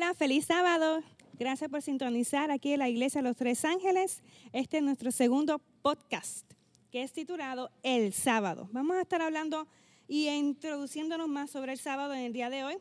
[0.00, 1.02] Hola, feliz sábado.
[1.40, 4.22] Gracias por sintonizar aquí en la Iglesia de los Tres Ángeles.
[4.52, 6.48] Este es nuestro segundo podcast,
[6.92, 8.68] que es titulado El Sábado.
[8.70, 9.66] Vamos a estar hablando
[10.06, 12.76] y introduciéndonos más sobre el sábado en el día de hoy.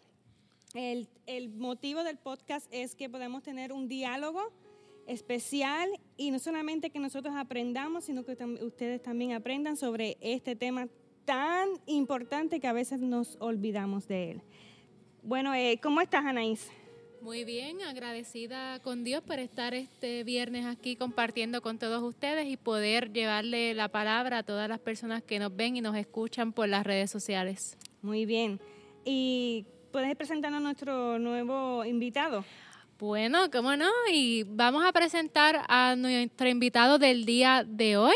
[0.75, 4.53] El, el motivo del podcast es que podamos tener un diálogo
[5.07, 10.87] especial y no solamente que nosotros aprendamos, sino que ustedes también aprendan sobre este tema
[11.25, 14.41] tan importante que a veces nos olvidamos de él.
[15.23, 16.69] Bueno, eh, ¿cómo estás, Anaís?
[17.21, 22.57] Muy bien, agradecida con Dios por estar este viernes aquí compartiendo con todos ustedes y
[22.57, 26.69] poder llevarle la palabra a todas las personas que nos ven y nos escuchan por
[26.69, 27.75] las redes sociales.
[28.01, 28.61] Muy bien.
[29.03, 32.45] ¿Y puedes presentarnos a nuestro nuevo invitado?
[32.99, 38.15] Bueno, cómo no, y vamos a presentar a nuestro invitado del día de hoy,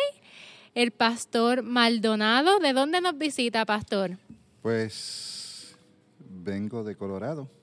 [0.76, 2.60] el pastor Maldonado.
[2.60, 4.18] ¿De dónde nos visita, pastor?
[4.62, 5.76] Pues
[6.20, 7.61] vengo de Colorado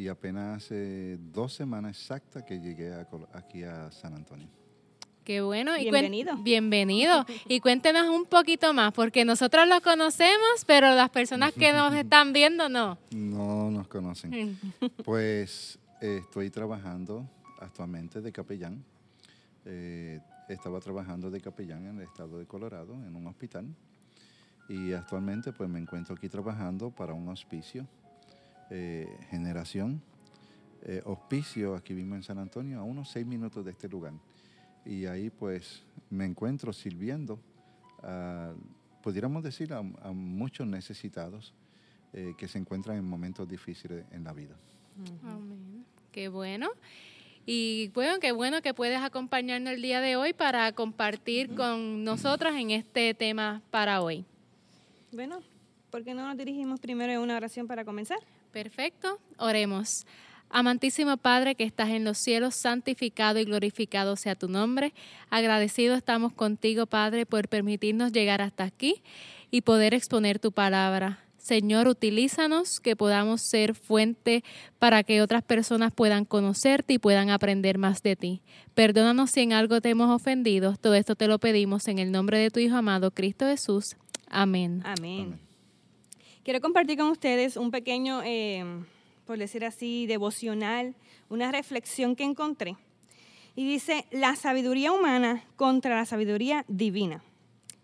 [0.00, 2.90] y apenas hace dos semanas exactas que llegué
[3.34, 4.48] aquí a San Antonio.
[5.24, 5.76] Qué bueno.
[5.76, 6.36] Y bienvenido.
[6.38, 7.26] Bienvenido.
[7.46, 12.32] Y cuéntenos un poquito más, porque nosotros lo conocemos, pero las personas que nos están
[12.32, 12.96] viendo no.
[13.10, 14.58] No nos conocen.
[15.04, 17.28] Pues eh, estoy trabajando
[17.60, 18.82] actualmente de capellán.
[19.66, 23.66] Eh, estaba trabajando de capellán en el estado de Colorado, en un hospital.
[24.66, 27.86] Y actualmente pues me encuentro aquí trabajando para un hospicio,
[28.70, 30.02] eh, generación,
[31.04, 34.14] hospicio, aquí mismo en San Antonio, a unos seis minutos de este lugar.
[34.86, 37.38] Y ahí pues me encuentro sirviendo,
[38.02, 38.54] a,
[39.02, 41.52] pudiéramos decir, a, muchos necesitados
[42.12, 44.56] que se encuentran en momentos difíciles en la vida.
[45.22, 45.84] Amén.
[46.10, 46.70] Qué bueno.
[47.46, 52.54] Y bueno, qué bueno que puedes acompañarnos el día de hoy para compartir con nosotras
[52.56, 54.24] en este tema para hoy.
[55.12, 55.40] Bueno,
[55.90, 58.18] ¿por qué no nos dirigimos primero en una oración para comenzar?
[58.52, 60.06] Perfecto, oremos.
[60.52, 64.92] Amantísimo Padre que estás en los cielos, santificado y glorificado sea tu nombre.
[65.30, 69.02] Agradecido estamos contigo, Padre, por permitirnos llegar hasta aquí
[69.52, 71.20] y poder exponer tu palabra.
[71.38, 74.44] Señor, utilízanos, que podamos ser fuente
[74.78, 78.42] para que otras personas puedan conocerte y puedan aprender más de ti.
[78.74, 80.76] Perdónanos si en algo te hemos ofendido.
[80.76, 83.96] Todo esto te lo pedimos en el nombre de tu Hijo amado, Cristo Jesús.
[84.28, 84.82] Amén.
[84.84, 85.49] Amén.
[86.50, 88.64] Quiero compartir con ustedes un pequeño, eh,
[89.24, 90.96] por decir así, devocional,
[91.28, 92.76] una reflexión que encontré.
[93.54, 97.22] Y dice, la sabiduría humana contra la sabiduría divina.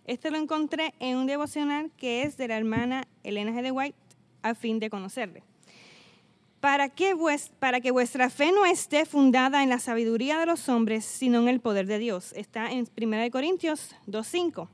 [0.05, 3.63] Esto lo encontré en un devocional que es de la hermana Elena G.
[3.63, 3.99] de White
[4.43, 5.45] a fin de conocerle.
[6.59, 7.15] Para que,
[7.61, 11.47] para que vuestra fe no esté fundada en la sabiduría de los hombres, sino en
[11.47, 12.33] el poder de Dios.
[12.33, 14.67] Está en 1 Corintios 2.5.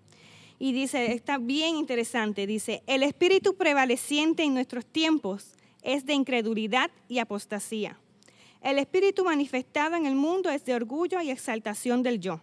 [0.62, 6.92] Y dice, está bien interesante, dice, el espíritu prevaleciente en nuestros tiempos es de incredulidad
[7.08, 7.98] y apostasía.
[8.60, 12.40] El espíritu manifestado en el mundo es de orgullo y exaltación del yo.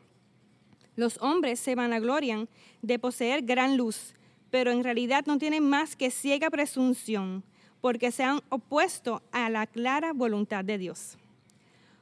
[0.97, 2.50] Los hombres se vanaglorian
[2.81, 4.13] de poseer gran luz,
[4.50, 7.46] pero en realidad no tienen más que ciega presunción,
[7.80, 11.18] porque se han opuesto a la clara voluntad de Dios.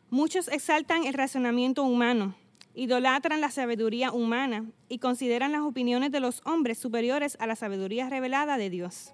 [0.10, 2.34] Muchos exaltan el razonamiento humano,
[2.78, 8.10] idolatran la sabiduría humana y consideran las opiniones de los hombres superiores a la sabiduría
[8.10, 9.14] revelada de Dios.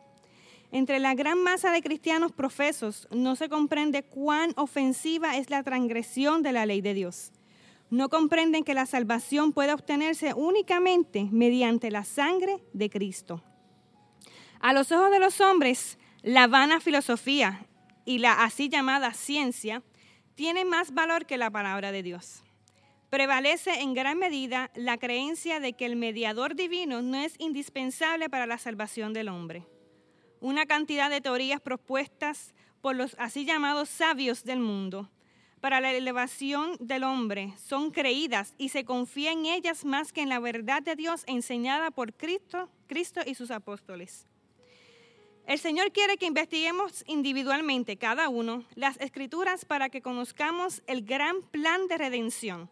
[0.71, 6.43] Entre la gran masa de cristianos profesos no se comprende cuán ofensiva es la transgresión
[6.43, 7.31] de la ley de Dios
[7.93, 13.43] no comprenden que la salvación puede obtenerse únicamente mediante la sangre de Cristo.
[14.59, 17.67] A los ojos de los hombres, la vana filosofía
[18.03, 19.83] y la así llamada ciencia
[20.33, 22.43] tienen más valor que la palabra de Dios.
[23.13, 28.47] Prevalece en gran medida la creencia de que el mediador divino no es indispensable para
[28.47, 29.67] la salvación del hombre.
[30.39, 35.11] Una cantidad de teorías propuestas por los así llamados sabios del mundo
[35.61, 40.29] para la elevación del hombre son creídas y se confía en ellas más que en
[40.29, 44.25] la verdad de Dios enseñada por Cristo, Cristo y sus apóstoles.
[45.45, 51.43] El Señor quiere que investiguemos individualmente cada uno las escrituras para que conozcamos el gran
[51.43, 52.71] plan de redención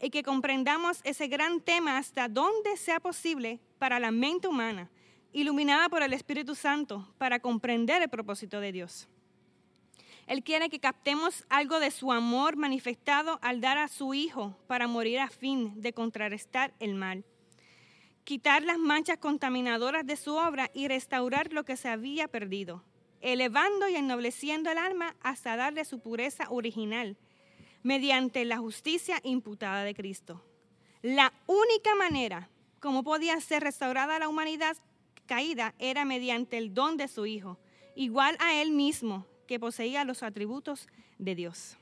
[0.00, 4.90] y que comprendamos ese gran tema hasta donde sea posible para la mente humana,
[5.32, 9.08] iluminada por el Espíritu Santo, para comprender el propósito de Dios.
[10.26, 14.86] Él quiere que captemos algo de su amor manifestado al dar a su Hijo para
[14.86, 17.24] morir a fin de contrarrestar el mal.
[18.24, 22.82] Quitar las manchas contaminadoras de su obra y restaurar lo que se había perdido,
[23.20, 27.18] elevando y ennobleciendo el alma hasta darle su pureza original,
[27.84, 30.42] mediante la justicia imputada de Cristo.
[31.02, 32.48] La única manera
[32.80, 34.76] como podía ser restaurada la humanidad
[35.24, 37.58] caída era mediante el don de su Hijo,
[37.94, 40.88] igual a Él mismo que poseía los atributos
[41.18, 41.78] de Dios.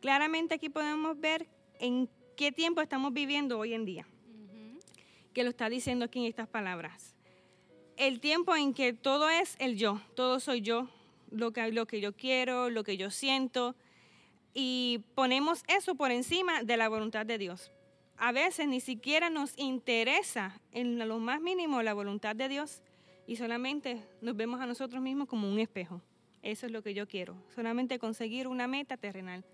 [0.00, 1.48] Claramente aquí podemos ver
[1.80, 4.06] en qué tiempo estamos viviendo hoy en día,
[5.32, 7.14] que lo está diciendo aquí en estas palabras.
[7.96, 10.88] El tiempo en que todo es el yo, todo soy yo,
[11.30, 13.74] lo que, lo que yo quiero, lo que yo siento,
[14.58, 17.70] y ponemos eso por encima de la voluntad de Dios.
[18.16, 22.80] A veces ni siquiera nos interesa en lo más mínimo la voluntad de Dios
[23.26, 26.00] y solamente nos vemos a nosotros mismos como un espejo.
[26.40, 29.44] Eso es lo que yo quiero, solamente conseguir una meta terrenal.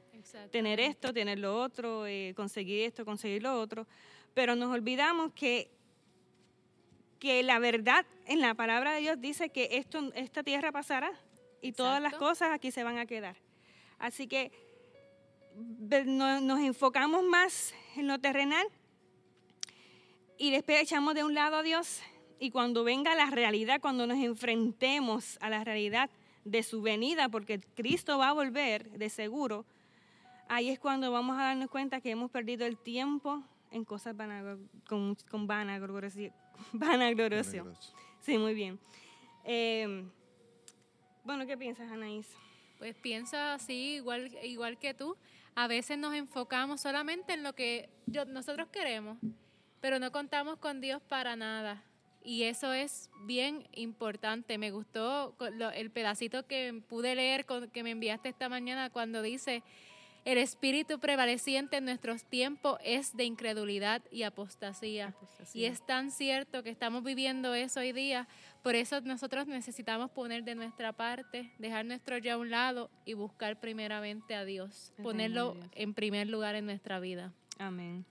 [0.52, 3.88] Tener esto, tener lo otro, eh, conseguir esto, conseguir lo otro.
[4.34, 5.68] Pero nos olvidamos que,
[7.18, 11.10] que la verdad en la palabra de Dios dice que esto, esta tierra pasará
[11.60, 13.34] y todas las cosas aquí se van a quedar.
[13.98, 14.52] Así que
[15.56, 18.66] nos enfocamos más en lo terrenal
[20.38, 22.00] y después echamos de un lado a Dios
[22.38, 26.10] y cuando venga la realidad, cuando nos enfrentemos a la realidad
[26.44, 29.64] de su venida, porque Cristo va a volver de seguro,
[30.48, 34.16] ahí es cuando vamos a darnos cuenta que hemos perdido el tiempo en cosas
[34.88, 36.32] con, con vanaglorioso.
[38.20, 38.80] Sí, muy bien.
[39.44, 40.04] Eh,
[41.24, 42.28] bueno, ¿qué piensas, Anaís?
[42.78, 45.16] Pues pienso así, igual, igual que tú
[45.54, 47.90] a veces nos enfocamos solamente en lo que
[48.28, 49.18] nosotros queremos,
[49.80, 51.82] pero no contamos con Dios para nada.
[52.24, 54.56] Y eso es bien importante.
[54.56, 55.34] Me gustó
[55.74, 59.64] el pedacito que pude leer, que me enviaste esta mañana, cuando dice,
[60.24, 65.14] el espíritu prevaleciente en nuestros tiempos es de incredulidad y apostasía.
[65.52, 68.28] Y es tan cierto que estamos viviendo eso hoy día.
[68.62, 73.14] Por eso nosotros necesitamos poner de nuestra parte, dejar nuestro yo a un lado y
[73.14, 77.32] buscar primeramente a Dios, ponerlo en primer lugar en nuestra vida.
[77.58, 78.04] Amén.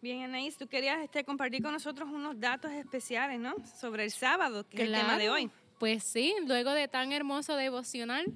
[0.00, 3.54] Bien, Anaís, tú querías este, compartir con nosotros unos datos especiales, ¿no?
[3.80, 5.50] Sobre el sábado, que es el tema de hoy.
[5.78, 8.26] Pues sí, luego de tan hermoso devocional,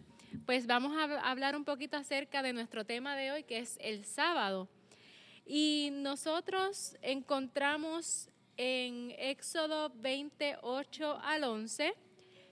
[0.45, 4.05] pues vamos a hablar un poquito acerca de nuestro tema de hoy, que es el
[4.05, 4.69] sábado.
[5.45, 11.95] Y nosotros encontramos en Éxodo 28 al 11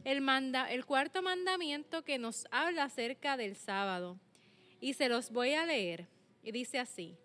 [0.04, 4.18] el, manda, el cuarto mandamiento que nos habla acerca del sábado.
[4.80, 6.06] Y se los voy a leer.
[6.42, 7.16] Y dice así,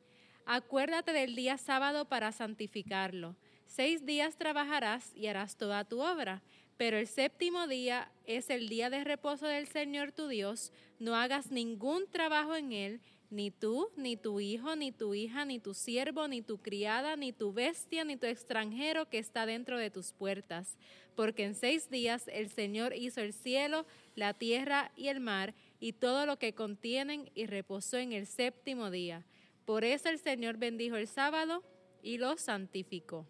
[0.46, 3.36] acuérdate del día sábado para santificarlo.
[3.66, 6.42] Seis días trabajarás y harás toda tu obra,
[6.80, 10.72] pero el séptimo día es el día de reposo del Señor tu Dios.
[10.98, 15.60] No hagas ningún trabajo en él, ni tú, ni tu hijo, ni tu hija, ni
[15.60, 19.92] tu siervo, ni tu criada, ni tu bestia, ni tu extranjero que está dentro de
[19.92, 20.78] tus puertas.
[21.18, 23.86] Porque en seis días el Señor hizo el cielo,
[24.16, 28.90] la tierra y el mar, y todo lo que contienen, y reposó en el séptimo
[28.90, 29.26] día.
[29.66, 31.62] Por eso el Señor bendijo el sábado
[32.02, 33.28] y lo santificó.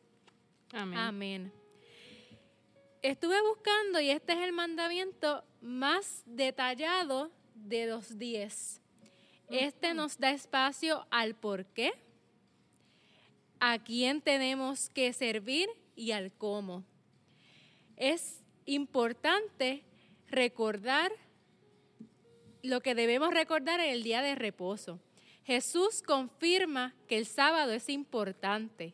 [0.72, 1.00] Amén.
[1.00, 1.59] Amén.
[3.02, 8.82] Estuve buscando y este es el mandamiento más detallado de los diez.
[9.50, 11.94] Este nos da espacio al por qué,
[13.62, 16.84] a quién tenemos que servir y al cómo.
[17.96, 19.86] Es importante
[20.28, 21.14] recordar
[22.62, 25.00] lo que debemos recordar en el día de reposo.
[25.46, 28.94] Jesús confirma que el sábado es importante.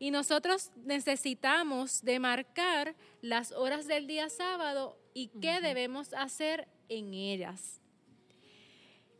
[0.00, 7.82] Y nosotros necesitamos demarcar las horas del día sábado y qué debemos hacer en ellas.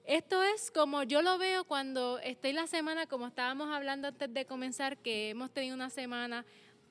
[0.06, 4.46] Esto es como yo lo veo cuando estoy la semana, como estábamos hablando antes de
[4.46, 6.46] comenzar, que hemos tenido una semana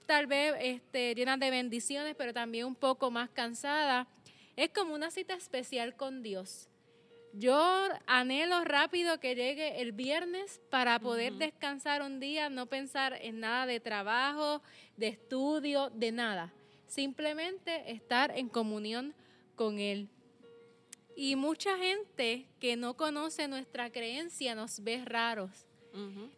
[0.05, 4.07] tal vez este, llena de bendiciones, pero también un poco más cansada.
[4.55, 6.68] Es como una cita especial con Dios.
[7.33, 13.39] Yo anhelo rápido que llegue el viernes para poder descansar un día, no pensar en
[13.39, 14.61] nada de trabajo,
[14.97, 16.53] de estudio, de nada.
[16.87, 19.13] Simplemente estar en comunión
[19.55, 20.09] con Él.
[21.15, 25.65] Y mucha gente que no conoce nuestra creencia nos ve raros.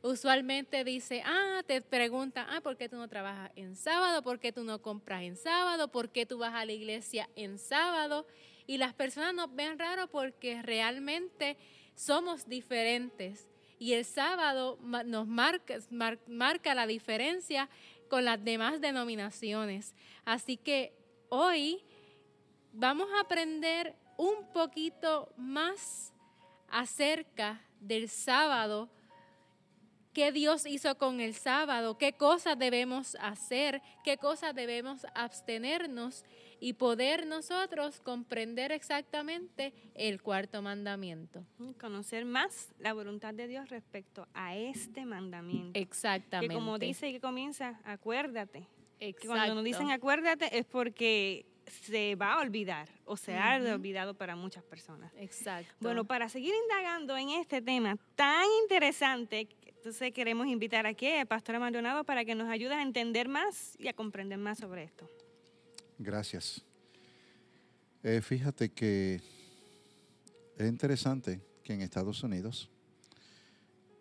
[0.01, 4.23] Usualmente dice, ah, te pregunta, ah, ¿por qué tú no trabajas en sábado?
[4.23, 5.89] ¿Por qué tú no compras en sábado?
[5.89, 8.25] ¿Por qué tú vas a la iglesia en sábado?
[8.71, 11.57] Y las personas nos ven raro porque realmente
[11.93, 13.49] somos diferentes.
[13.77, 15.75] Y el sábado nos marca,
[16.25, 17.69] marca la diferencia
[18.09, 19.93] con las demás denominaciones.
[20.23, 20.93] Así que
[21.27, 21.83] hoy
[22.71, 26.13] vamos a aprender un poquito más
[26.69, 28.89] acerca del sábado,
[30.13, 36.23] qué Dios hizo con el sábado, qué cosas debemos hacer, qué cosas debemos abstenernos
[36.61, 41.43] y poder nosotros comprender exactamente el cuarto mandamiento.
[41.79, 45.77] Conocer más la voluntad de Dios respecto a este mandamiento.
[45.77, 46.53] Exactamente.
[46.53, 48.67] Que como dice y que comienza, acuérdate.
[48.99, 49.29] Exacto.
[49.29, 54.35] cuando nos dicen acuérdate es porque se va a olvidar o se ha olvidado para
[54.35, 55.11] muchas personas.
[55.17, 55.73] Exacto.
[55.79, 61.59] Bueno, para seguir indagando en este tema tan interesante, entonces queremos invitar aquí al pastor
[61.59, 65.09] Maldonado para que nos ayude a entender más y a comprender más sobre esto.
[66.03, 66.63] Gracias.
[68.01, 69.21] Eh, fíjate que
[70.57, 72.69] es interesante que en Estados Unidos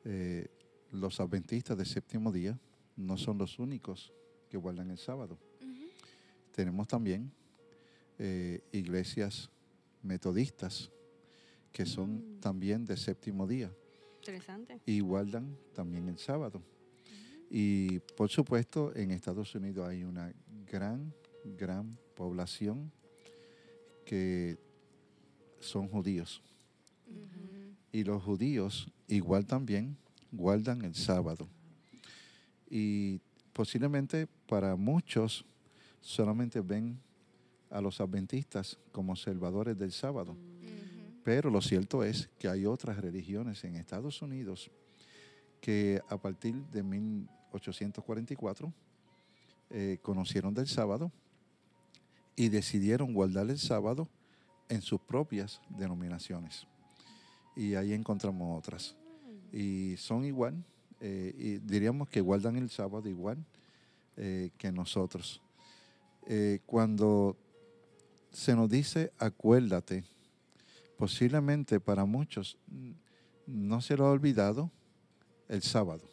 [0.04, 0.48] eh,
[0.92, 2.58] los adventistas del séptimo día
[2.96, 4.14] no son los únicos
[4.48, 5.38] que guardan el sábado.
[6.52, 7.30] Tenemos también
[8.18, 9.50] eh, iglesias
[10.02, 10.90] metodistas
[11.70, 12.40] que son Mm.
[12.40, 13.70] también de séptimo día
[14.16, 14.80] Interesante.
[14.86, 16.62] y guardan también el sábado.
[17.50, 20.32] Y por supuesto en Estados Unidos hay una
[20.66, 21.12] gran,
[21.44, 22.90] gran población
[24.04, 24.58] que
[25.60, 26.42] son judíos.
[27.92, 29.96] Y los judíos igual también
[30.32, 31.48] guardan el sábado.
[32.68, 33.20] Y
[33.52, 35.44] posiblemente para muchos
[36.00, 36.98] solamente ven
[37.70, 40.36] a los adventistas como salvadores del sábado.
[41.22, 44.70] Pero lo cierto es que hay otras religiones en Estados Unidos
[45.60, 48.72] que a partir de 1844
[49.70, 51.12] eh, conocieron del sábado
[52.40, 54.08] y decidieron guardar el sábado
[54.70, 56.66] en sus propias denominaciones.
[57.54, 58.96] Y ahí encontramos otras.
[59.52, 60.64] Y son igual,
[61.02, 63.44] eh, y diríamos que guardan el sábado igual
[64.16, 65.42] eh, que nosotros.
[66.26, 67.36] Eh, cuando
[68.32, 70.02] se nos dice acuérdate,
[70.96, 72.56] posiblemente para muchos
[73.46, 74.70] no se lo ha olvidado
[75.46, 76.08] el sábado,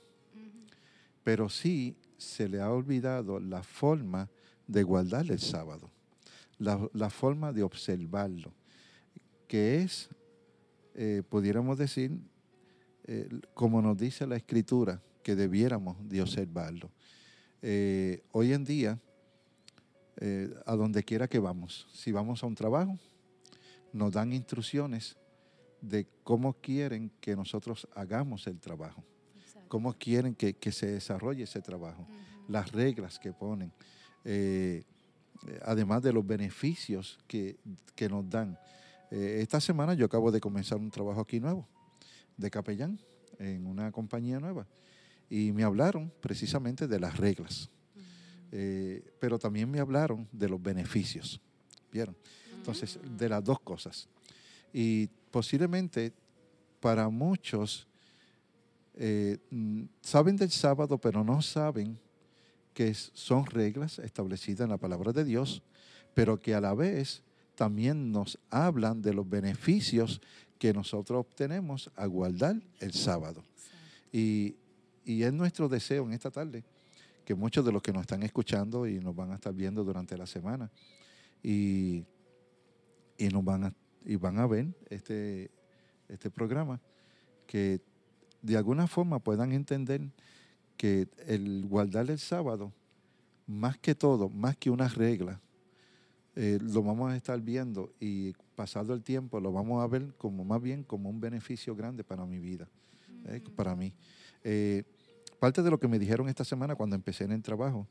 [1.23, 4.29] pero sí se le ha olvidado la forma
[4.67, 5.89] de guardar el sábado,
[6.57, 8.53] la, la forma de observarlo,
[9.47, 10.09] que es,
[10.95, 12.19] eh, pudiéramos decir,
[13.05, 16.91] eh, como nos dice la escritura, que debiéramos de observarlo.
[17.61, 18.99] Eh, hoy en día,
[20.65, 22.97] a donde quiera que vamos, si vamos a un trabajo,
[23.93, 25.15] nos dan instrucciones
[25.81, 29.03] de cómo quieren que nosotros hagamos el trabajo,
[29.67, 32.07] cómo quieren que, que se desarrolle ese trabajo,
[32.47, 33.71] las reglas que ponen,
[34.23, 34.83] eh,
[35.63, 37.57] además de los beneficios que,
[37.95, 38.57] que nos dan.
[39.11, 41.67] Eh, esta semana yo acabo de comenzar un trabajo aquí nuevo,
[42.35, 42.99] de capellán,
[43.39, 44.67] en una compañía nueva,
[45.29, 47.69] y me hablaron precisamente de las reglas,
[48.49, 51.41] Eh, pero también me hablaron de los beneficios,
[51.91, 52.15] ¿vieron?
[52.55, 54.07] Entonces, de las dos cosas.
[54.71, 56.13] Y posiblemente
[56.79, 57.85] para muchos
[58.95, 61.99] eh, mm, saben del sábado, pero no saben
[62.77, 65.63] que son reglas establecidas en la palabra de Dios,
[66.13, 67.23] pero que a la vez
[67.55, 70.21] también nos hablan de los beneficios
[70.59, 73.43] que nosotros obtenemos a guardar el sábado.
[74.11, 74.57] Y,
[75.03, 76.63] y es nuestro deseo en esta tarde
[77.25, 80.15] que muchos de los que nos están escuchando y nos van a estar viendo durante
[80.15, 80.69] la semana
[81.41, 82.05] y,
[83.17, 83.73] y nos van a,
[84.05, 85.49] y van a ver este,
[86.07, 86.79] este programa,
[87.47, 87.81] que
[88.43, 90.11] de alguna forma puedan entender
[90.77, 92.71] que el guardar el sábado,
[93.47, 95.41] más que todo, más que una regla,
[96.35, 100.45] eh, lo vamos a estar viendo y pasado el tiempo lo vamos a ver como
[100.45, 102.69] más bien como un beneficio grande para mi vida,
[103.25, 103.91] eh, para mí.
[104.43, 104.83] Eh,
[105.39, 107.87] parte de lo que me dijeron esta semana cuando empecé en el trabajo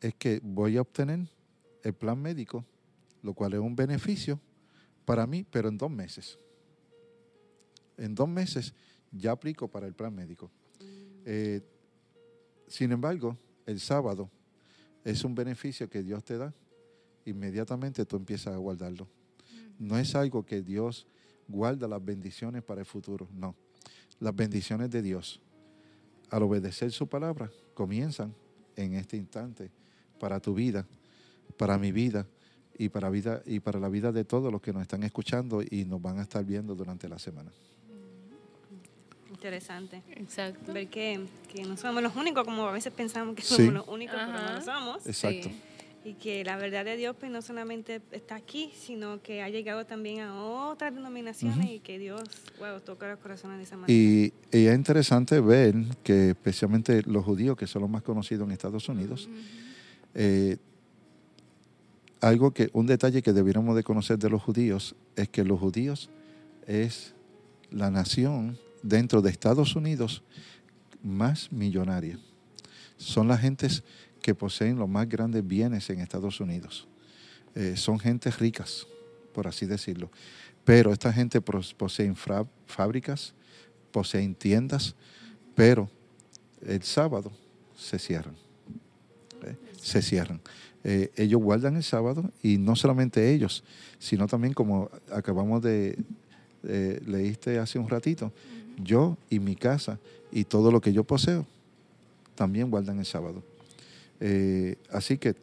[0.00, 1.28] es que voy a obtener
[1.84, 2.64] el plan médico,
[3.22, 4.40] lo cual es un beneficio
[5.04, 6.38] para mí, pero en dos meses.
[7.96, 8.74] En dos meses
[9.12, 10.50] ya aplico para el plan médico.
[11.24, 11.60] Eh,
[12.66, 13.36] sin embargo,
[13.66, 14.30] el sábado
[15.04, 16.54] es un beneficio que Dios te da,
[17.24, 19.08] inmediatamente tú empiezas a guardarlo.
[19.78, 21.06] No es algo que Dios
[21.48, 23.54] guarda las bendiciones para el futuro, no.
[24.18, 25.40] Las bendiciones de Dios,
[26.28, 28.34] al obedecer su palabra, comienzan
[28.76, 29.70] en este instante
[30.18, 30.86] para tu vida,
[31.56, 32.26] para mi vida
[32.78, 35.84] y para, vida, y para la vida de todos los que nos están escuchando y
[35.84, 37.50] nos van a estar viendo durante la semana.
[39.40, 40.02] Interesante.
[40.16, 40.74] Exacto.
[40.74, 41.18] Ver que,
[41.50, 43.56] que no somos los únicos, como a veces pensamos que Sí.
[43.56, 44.54] somos los únicos, pero no Ajá.
[44.56, 45.06] lo somos.
[45.06, 45.48] Exacto.
[45.48, 45.60] Sí.
[46.04, 49.86] Y que la verdad de Dios pues no solamente está aquí, sino que ha llegado
[49.86, 52.22] también a otras denominaciones y que Dios,
[52.58, 53.92] wow, toca los corazones de esa manera.
[53.98, 58.52] Y, y es interesante ver que especialmente los judíos, que son los más conocidos en
[58.52, 59.28] Estados Unidos,
[60.14, 60.56] eh,
[62.20, 66.10] algo que, un detalle que debiéramos de conocer de los judíos es que los judíos
[66.66, 67.14] es
[67.70, 70.22] la nación dentro de Estados Unidos
[71.02, 72.18] más millonaria.
[72.96, 73.82] Son las gentes
[74.20, 76.86] que poseen los más grandes bienes en Estados Unidos.
[77.54, 78.86] Eh, son gentes ricas,
[79.32, 80.10] por así decirlo.
[80.64, 82.14] Pero esta gente poseen
[82.66, 83.34] fábricas,
[83.90, 84.94] poseen tiendas,
[85.54, 85.90] pero
[86.64, 87.32] el sábado
[87.76, 88.36] se cierran.
[89.44, 89.56] ¿eh?
[89.80, 90.40] Se cierran.
[90.84, 93.64] Eh, ellos guardan el sábado y no solamente ellos,
[93.98, 95.98] sino también como acabamos de,
[96.62, 98.32] leíste hace un ratito,
[98.82, 99.98] yo y mi casa
[100.32, 101.46] y todo lo que yo poseo
[102.34, 103.42] también guardan el sábado.
[104.20, 105.34] Eh, así que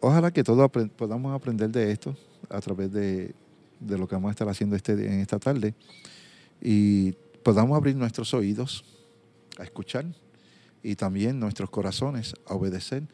[0.00, 2.16] ojalá que todos podamos aprender de esto
[2.48, 3.34] a través de,
[3.80, 5.74] lo que vamos a estar haciendo este, en esta tarde
[6.60, 7.12] y
[7.42, 8.84] podamos abrir nuestros oídos
[9.58, 10.06] a escuchar
[10.82, 13.04] y también nuestros corazones a obedecer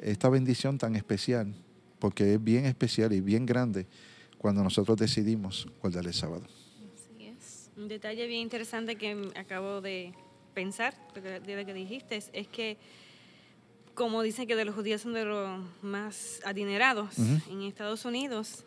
[0.00, 1.54] esta bendición tan especial,
[1.98, 3.86] porque es bien especial y bien grande
[4.38, 6.44] cuando nosotros decidimos guardar el sábado.
[7.82, 10.12] Un detalle bien interesante que acabo de
[10.54, 12.76] pensar, de lo que dijiste, es que
[13.94, 18.62] como dicen que de los judíos son de los más adinerados en Estados Unidos,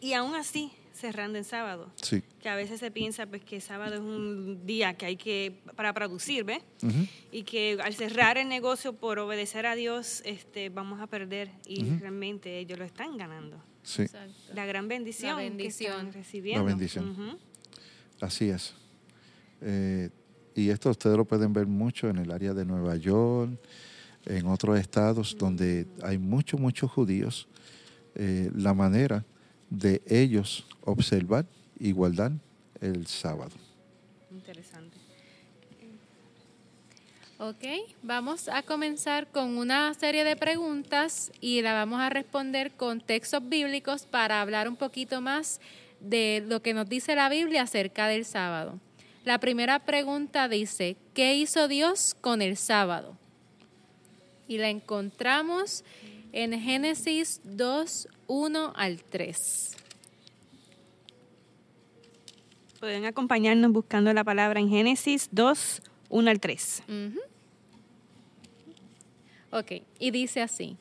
[0.00, 1.90] y aún así cerrando en sábado.
[2.00, 2.22] Sí.
[2.40, 5.92] Que a veces se piensa pues que sábado es un día que hay que para
[5.92, 6.62] producir, ¿ves?
[7.32, 11.82] Y que al cerrar el negocio por obedecer a Dios, este vamos a perder y
[11.98, 13.60] realmente ellos lo están ganando.
[13.82, 14.04] Sí.
[14.54, 15.92] La gran bendición, bendición.
[15.92, 16.62] que están recibiendo.
[16.62, 17.38] La bendición.
[18.20, 18.74] Así es.
[19.60, 20.10] Eh,
[20.54, 23.58] y esto ustedes lo pueden ver mucho en el área de Nueva York,
[24.26, 27.48] en otros estados donde hay muchos, muchos judíos.
[28.14, 29.24] Eh, la manera
[29.70, 31.46] de ellos observar
[31.78, 32.32] y guardar
[32.80, 33.52] el sábado.
[34.30, 35.04] Interesante.
[37.38, 37.64] Ok,
[38.02, 43.46] vamos a comenzar con una serie de preguntas y la vamos a responder con textos
[43.48, 45.60] bíblicos para hablar un poquito más
[46.04, 48.78] de lo que nos dice la Biblia acerca del sábado.
[49.24, 53.16] La primera pregunta dice, ¿qué hizo Dios con el sábado?
[54.46, 55.82] Y la encontramos
[56.32, 59.76] en Génesis 2, 1 al 3.
[62.80, 65.80] Pueden acompañarnos buscando la palabra en Génesis 2,
[66.10, 66.82] 1 al 3.
[69.52, 70.76] Ok, y dice así.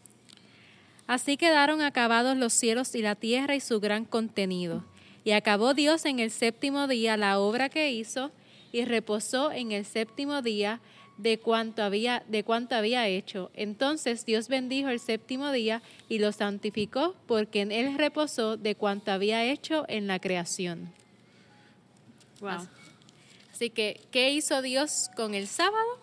[1.08, 4.84] Así quedaron acabados los cielos y la tierra y su gran contenido.
[5.24, 8.32] Y acabó Dios en el séptimo día la obra que hizo
[8.72, 10.82] y reposó en el séptimo día
[11.18, 13.52] de cuanto había, de cuanto había hecho.
[13.54, 19.12] Entonces Dios bendijo el séptimo día y lo santificó porque en él reposó de cuanto
[19.12, 20.92] había hecho en la creación.
[22.42, 22.68] Wow.
[23.52, 26.00] Así que, ¿qué hizo Dios con el sábado?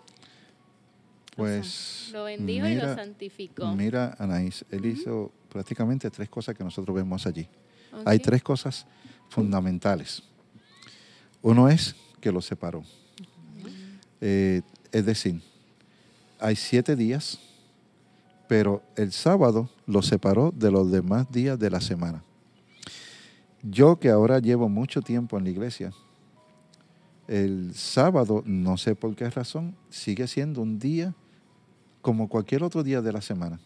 [1.36, 3.66] Pues lo bendijo y lo santificó.
[3.74, 7.46] Mira, Anaís, él hizo prácticamente tres cosas que nosotros vemos allí.
[8.04, 8.86] Hay tres cosas
[9.30, 10.22] fundamentales.
[11.40, 12.84] Uno es que lo separó.
[14.20, 14.62] Es
[15.06, 15.40] decir,
[16.38, 17.38] hay siete días,
[18.48, 22.22] pero el sábado lo separó de los demás días de la semana.
[23.62, 25.92] Yo que ahora llevo mucho tiempo en la iglesia,
[27.28, 31.14] el sábado, no sé por qué razón, sigue siendo un día
[32.02, 33.60] como cualquier otro día de la semana.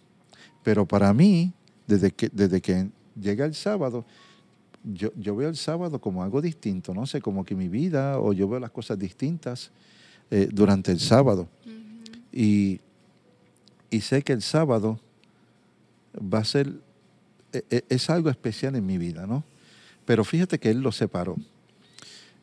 [0.63, 1.53] Pero para mí,
[1.87, 4.05] desde que, desde que llega el sábado,
[4.85, 8.33] yo, yo, veo el sábado como algo distinto, no sé, como que mi vida o
[8.33, 9.71] yo veo las cosas distintas
[10.31, 11.49] eh, durante el sábado.
[12.33, 12.81] y,
[13.91, 15.01] y, sé que el sábado
[16.19, 16.73] va a ser,
[17.53, 19.45] e, e, es algo especial en mi vida, ¿no?
[20.05, 21.37] Pero fíjate que Él lo separó.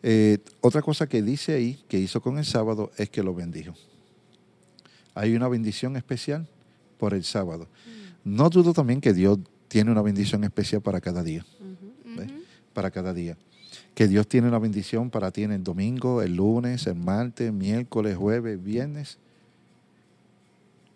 [0.04, 3.74] Eh, otra cosa que dice ahí, que hizo con el sábado, es que lo bendijo.
[5.14, 6.48] Hay una bendición especial
[6.98, 7.68] por el sábado.
[8.24, 11.46] No dudo también que Dios tiene una bendición especial para cada día.
[12.74, 13.38] Para cada día
[13.94, 18.18] que Dios tiene una bendición para ti en el domingo, el lunes, el martes, miércoles,
[18.18, 19.18] jueves, viernes.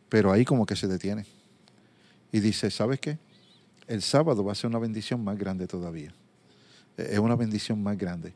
[0.10, 1.26] Pero ahí como que se detiene.
[2.32, 3.18] Y dice, ¿sabes qué?
[3.88, 6.14] El sábado va a ser una bendición más grande todavía.
[6.98, 8.34] Es una bendición más grande.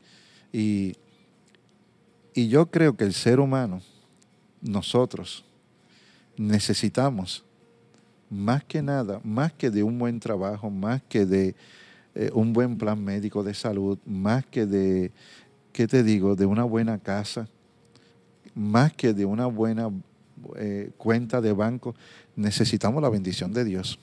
[0.52, 0.94] Y,
[2.34, 3.82] y yo creo que el ser humano,
[4.60, 5.44] nosotros,
[6.36, 7.44] necesitamos
[8.28, 11.54] más que nada, más que de un buen trabajo, más que de
[12.14, 15.12] eh, un buen plan médico de salud, más que de,
[15.72, 17.48] ¿qué te digo?, de una buena casa,
[18.54, 19.90] más que de una buena
[20.56, 21.94] eh, cuenta de banco,
[22.34, 23.98] necesitamos la bendición de Dios.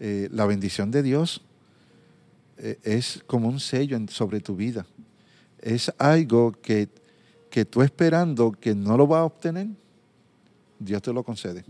[0.00, 1.42] Eh, la bendición de Dios
[2.82, 4.84] es como un sello sobre tu vida.
[5.60, 6.88] Es algo que,
[7.50, 9.68] que tú esperando que no lo vas a obtener,
[10.80, 11.64] Dios te lo concede.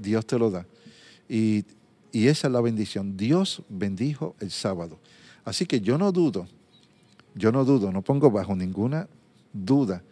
[0.00, 0.66] Dios te lo da.
[1.28, 1.64] Y,
[2.12, 3.16] y esa es la bendición.
[3.16, 4.98] Dios bendijo el sábado.
[5.44, 6.46] Así que yo no dudo,
[7.34, 9.08] yo no dudo, no pongo bajo ninguna
[9.52, 10.02] duda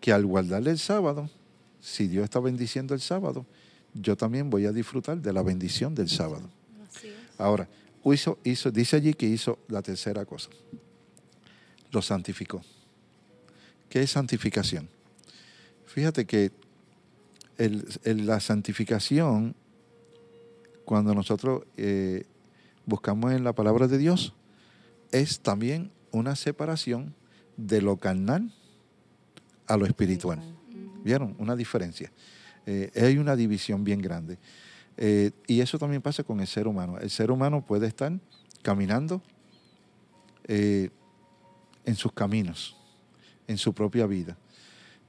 [0.00, 1.30] que al guardarle el sábado,
[1.80, 3.46] si Dios está bendiciendo el sábado,
[3.94, 6.48] yo también voy a disfrutar de la bendición del sábado.
[7.36, 7.68] Ahora,
[8.04, 10.50] hizo, hizo, dice allí que hizo la tercera cosa.
[11.90, 12.62] Lo santificó.
[13.88, 14.88] ¿Qué es santificación?
[15.86, 16.52] Fíjate que
[18.04, 19.54] la santificación
[20.88, 22.24] cuando nosotros eh,
[22.86, 24.32] buscamos en la palabra de Dios,
[25.12, 27.14] es también una separación
[27.58, 28.54] de lo carnal
[29.66, 30.40] a lo espiritual.
[31.04, 31.36] ¿Vieron?
[31.38, 32.10] Una diferencia.
[32.64, 34.38] Eh, hay una división bien grande.
[34.96, 36.96] Eh, y eso también pasa con el ser humano.
[36.98, 38.10] El ser humano puede estar
[38.62, 39.20] caminando
[40.48, 40.90] en
[41.96, 42.78] sus caminos,
[43.46, 44.38] en su propia vida,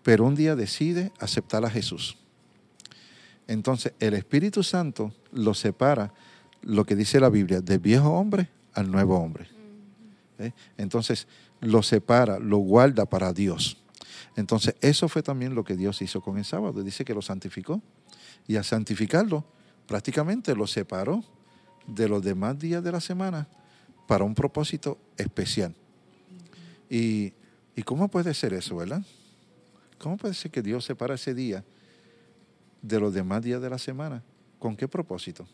[0.03, 2.18] pero un día decide aceptar a Jesús.
[3.49, 6.13] Entonces el Espíritu Santo lo separa,
[6.61, 9.47] lo que dice la Biblia, del viejo hombre al nuevo hombre.
[10.37, 10.51] ¿Eh?
[10.77, 11.27] Entonces
[11.59, 13.77] lo separa, lo guarda para Dios.
[14.35, 16.83] Entonces eso fue también lo que Dios hizo con el sábado.
[16.83, 17.81] Dice que lo santificó.
[18.47, 19.43] Y al santificarlo,
[19.87, 21.23] prácticamente lo separó
[21.87, 23.47] de los demás días de la semana
[24.07, 25.73] para un propósito especial.
[26.87, 27.33] Y,
[27.75, 29.01] ¿Y cómo puede ser eso, verdad?
[29.97, 31.63] ¿Cómo puede ser que Dios separa ese día?
[32.81, 34.23] De los demás días de la semana.
[34.57, 35.47] ¿Con qué propósito?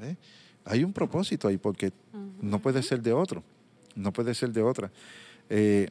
[0.00, 0.16] ¿Eh?
[0.64, 1.92] Hay un propósito ahí porque
[2.40, 3.42] no puede ser de otro,
[3.94, 4.90] no puede ser de otra.
[5.48, 5.88] Eh,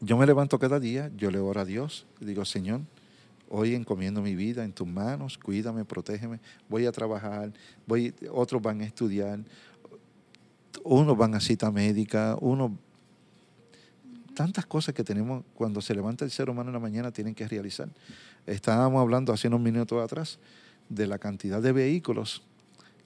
[0.00, 2.80] yo me levanto cada día, yo le oro a Dios, digo, Señor,
[3.50, 7.52] hoy encomiendo mi vida en tus manos, cuídame, protégeme, voy a trabajar,
[7.86, 9.40] voy, otros van a estudiar,
[10.84, 12.72] unos van a cita médica, unos
[14.34, 17.46] tantas cosas que tenemos cuando se levanta el ser humano en la mañana tienen que
[17.46, 17.90] realizar.
[18.46, 20.38] Estábamos hablando hace unos minutos atrás
[20.88, 22.42] de la cantidad de vehículos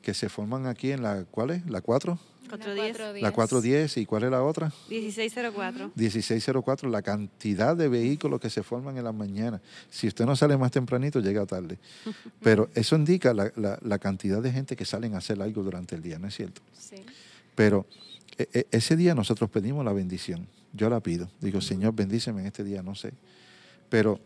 [0.03, 1.67] que se forman aquí en la, ¿cuál es?
[1.67, 2.19] ¿La 4?
[2.49, 3.23] 410.
[3.23, 4.73] La 410 y ¿cuál es la otra?
[4.89, 5.93] 1604.
[5.95, 9.61] 1604, la cantidad de vehículos que se forman en la mañana.
[9.91, 11.79] Si usted no sale más tempranito, llega tarde.
[12.43, 16.03] Pero eso indica la, la, cantidad de gente que salen a hacer algo durante el
[16.03, 16.61] día, ¿no es cierto?
[16.79, 16.97] Sí.
[17.55, 17.87] Pero
[18.37, 20.47] e, e, ese día nosotros pedimos la bendición.
[20.73, 21.31] Yo la pido.
[21.41, 23.13] Digo, Señor, bendíceme en este día, no sé.
[23.89, 24.21] Pero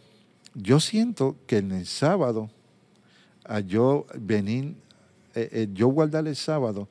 [0.61, 2.51] yo siento que en el sábado,
[3.45, 4.75] a yo venir,
[5.35, 6.89] eh, eh, yo guardar el sábado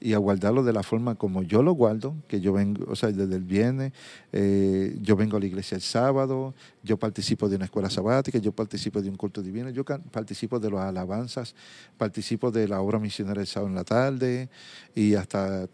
[0.00, 3.12] y a guardarlo de la forma como yo lo guardo, que yo vengo, o sea,
[3.12, 3.92] desde el viernes,
[4.32, 8.52] eh, yo vengo a la iglesia el sábado, yo participo de una escuela sabática, yo
[8.52, 11.54] participo de un culto divino, yo participo de las alabanzas,
[11.96, 14.48] participo de la obra misionera el sábado en la tarde
[14.94, 15.68] y hasta,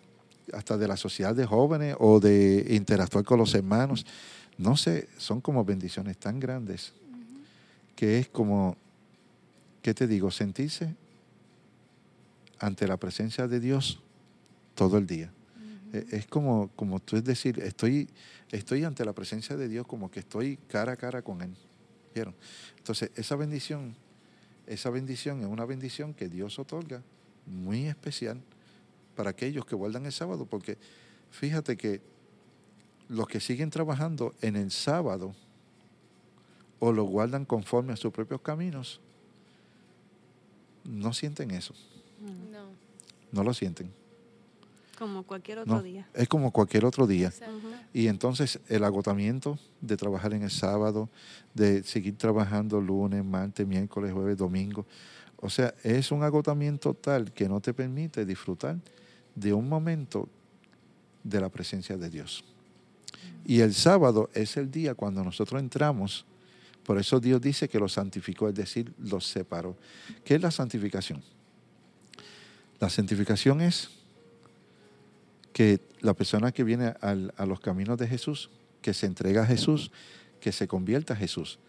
[0.53, 4.05] hasta de la sociedad de jóvenes o de interactuar con los hermanos.
[4.59, 6.93] No sé, son como bendiciones tan grandes
[7.97, 8.77] que es como,
[9.83, 10.31] ¿qué te digo?
[10.31, 10.95] Sentirse
[12.59, 14.01] ante la presencia de Dios
[14.75, 15.33] todo el día.
[15.93, 18.09] E, es como, como tú es decir, estoy,
[18.51, 21.55] estoy ante la presencia de Dios como que estoy cara a cara con Él.
[22.15, 22.35] ¿Vieron?
[22.77, 23.95] Entonces, esa bendición,
[24.67, 27.03] esa bendición es una bendición que Dios otorga
[27.47, 28.41] muy especial
[29.17, 30.79] para aquellos que guardan el sábado, porque
[31.31, 32.01] fíjate que
[33.09, 35.35] los que siguen trabajando en el sábado,
[36.81, 39.01] o lo guardan conforme a sus propios caminos,
[40.85, 41.75] no sienten eso.
[42.51, 42.65] No.
[43.31, 43.93] No lo sienten.
[44.99, 46.07] Como cualquier otro día.
[46.13, 47.33] Es como cualquier otro día.
[47.95, 51.09] Y entonces el agotamiento de trabajar en el sábado,
[51.55, 54.85] de seguir trabajando lunes, martes, miércoles, jueves, domingo.
[55.37, 58.77] O sea, es un agotamiento tal que no te permite disfrutar
[59.35, 60.29] de un momento
[61.25, 62.45] de la presencia de Dios.
[63.47, 66.27] Y el sábado es el día cuando nosotros entramos
[66.91, 69.77] por eso Dios dice que los santificó, es decir, los separó.
[70.25, 71.23] ¿Qué es la santificación?
[72.81, 73.91] La santificación es
[75.53, 78.51] que la persona que viene a los caminos de Jesús,
[78.83, 79.93] que se entrega a Jesús,
[80.41, 81.61] que se convierta a Jesús.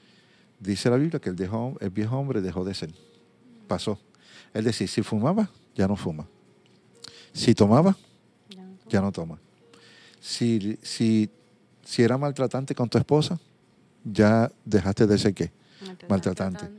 [0.60, 1.38] Dice la Biblia que el,
[1.82, 2.92] el viejo hombre dejó de ser.
[3.68, 4.00] Pasó.
[4.56, 6.28] Es decir, si fumaba, ya no fuma.
[7.32, 7.96] Si tomaba,
[8.90, 9.38] ya no toma.
[10.20, 11.30] Si, si,
[11.86, 13.40] si era maltratante con tu esposa,
[14.04, 15.52] ya dejaste de ser qué?
[16.08, 16.70] Maltratante.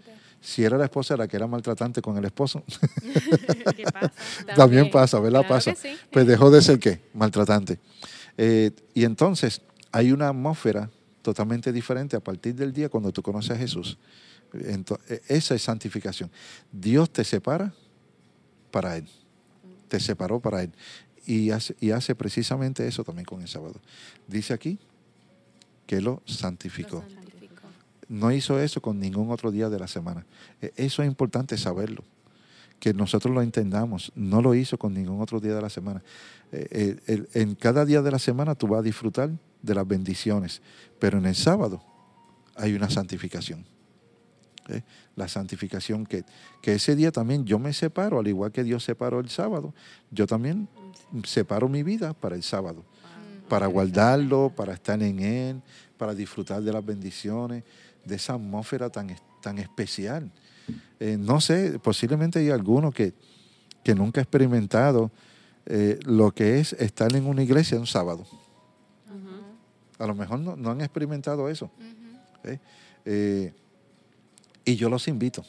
[0.40, 2.64] Si era la esposa la que era maltratante con el esposo,
[3.76, 4.12] ¿Qué pasa?
[4.56, 5.46] también pasa, ¿verdad?
[5.46, 5.74] pasa.
[6.11, 7.00] Pues dejó de ser qué?
[7.14, 7.78] Maltratante.
[8.37, 10.90] Eh, y entonces hay una atmósfera
[11.22, 13.98] totalmente diferente a partir del día cuando tú conoces a Jesús.
[14.52, 16.30] Entonces, esa es santificación.
[16.72, 17.72] Dios te separa
[18.72, 19.08] para Él.
[19.88, 20.72] Te separó para Él.
[21.24, 23.80] Y hace, y hace precisamente eso también con el sábado.
[24.26, 24.80] Dice aquí
[25.86, 27.04] que lo santificó.
[28.08, 30.26] No hizo eso con ningún otro día de la semana.
[30.60, 32.04] E, eso es importante saberlo,
[32.78, 34.12] que nosotros lo entendamos.
[34.14, 36.02] No lo hizo con ningún otro día de la semana.
[36.52, 39.30] E, e, en cada día de la semana tú vas a disfrutar
[39.62, 40.60] de las bendiciones,
[40.98, 41.82] pero en el sábado
[42.56, 43.64] hay una santificación.
[44.68, 44.82] ¿eh?
[45.16, 46.24] La santificación que,
[46.60, 49.72] que ese día también yo me separo, al igual que Dios separó el sábado,
[50.10, 50.68] yo también
[51.24, 52.84] separo mi vida para el sábado
[53.48, 55.62] para guardarlo, para estar en Él,
[55.96, 57.64] para disfrutar de las bendiciones,
[58.05, 60.31] de esa atmósfera tan, tan especial.
[61.00, 63.14] Eh, no sé, posiblemente hay algunos que,
[63.83, 65.11] que nunca ha experimentado
[65.66, 68.24] eh, lo que es estar en una iglesia un sábado.
[69.98, 71.70] A lo mejor no, han experimentado eso.
[72.42, 72.59] ¿eh?
[73.05, 73.55] Eh,
[74.64, 75.44] y yo los invito.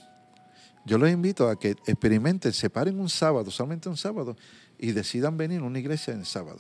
[0.86, 4.36] Yo los invito a que experimenten, separen un sábado, solamente un sábado,
[4.78, 6.60] y decidan venir a una iglesia en sábado,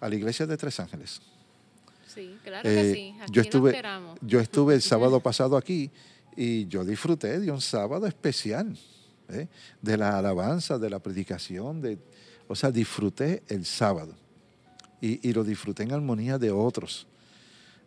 [0.00, 1.20] a la iglesia de Tres Ángeles.
[2.06, 3.14] Sí, claro que sí.
[3.30, 3.80] yo, estuve,
[4.20, 5.90] yo estuve el sábado pasado aquí
[6.36, 8.76] y yo disfruté de un sábado especial,
[9.80, 11.98] de la alabanza, de la predicación, de,
[12.48, 14.16] o sea, disfruté el sábado
[15.00, 17.06] y, lo disfruté en armonía de otros.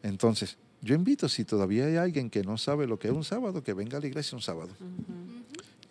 [0.02, 3.63] Entonces, yo invito, si todavía hay alguien que no sabe lo que es un sábado,
[3.63, 4.69] que venga a la iglesia un sábado.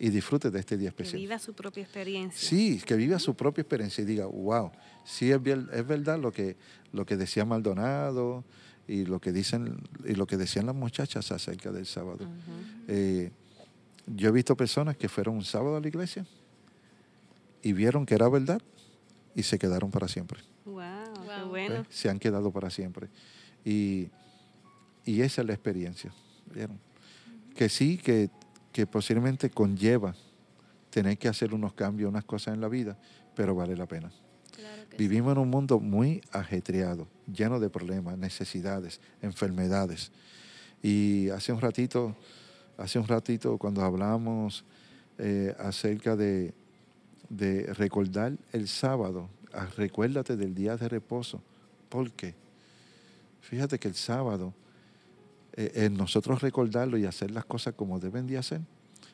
[0.03, 1.13] Y disfrute de este día especial.
[1.13, 2.49] Que viva su propia experiencia.
[2.49, 4.71] Sí, que viva su propia experiencia y diga, wow,
[5.05, 6.57] sí es, es verdad lo que,
[6.91, 8.43] lo que decía Maldonado
[8.85, 12.27] y lo que dicen y lo que decían las muchachas acerca del sábado.
[12.89, 13.31] Eh,
[14.07, 16.25] yo he visto personas que fueron un sábado a la iglesia
[17.61, 18.61] y vieron que era verdad
[19.35, 20.41] y se quedaron para siempre.
[20.65, 21.85] Bueno.
[21.89, 23.07] Se han quedado para siempre.
[23.63, 24.09] Y,
[25.05, 26.13] esa es la experiencia.
[27.55, 28.29] Que sí, que,
[28.87, 30.15] posiblemente conlleva
[30.89, 32.97] tener que hacer unos cambios, unas cosas en la vida,
[33.35, 34.11] pero vale la pena.
[34.97, 40.11] Vivimos en un mundo muy ajetreado, lleno de problemas, necesidades, enfermedades.
[40.81, 42.15] Y hace un ratito,
[42.77, 44.65] hace un ratito cuando hablamos
[45.17, 46.53] eh, acerca de,
[47.29, 51.41] de recordar el sábado, Ah, recuérdate del día de reposo.
[51.87, 52.33] ¿Por qué?
[53.41, 54.51] Fíjate que el sábado,
[55.53, 58.61] eh, nosotros recordarlo y hacer las cosas como deben de hacer,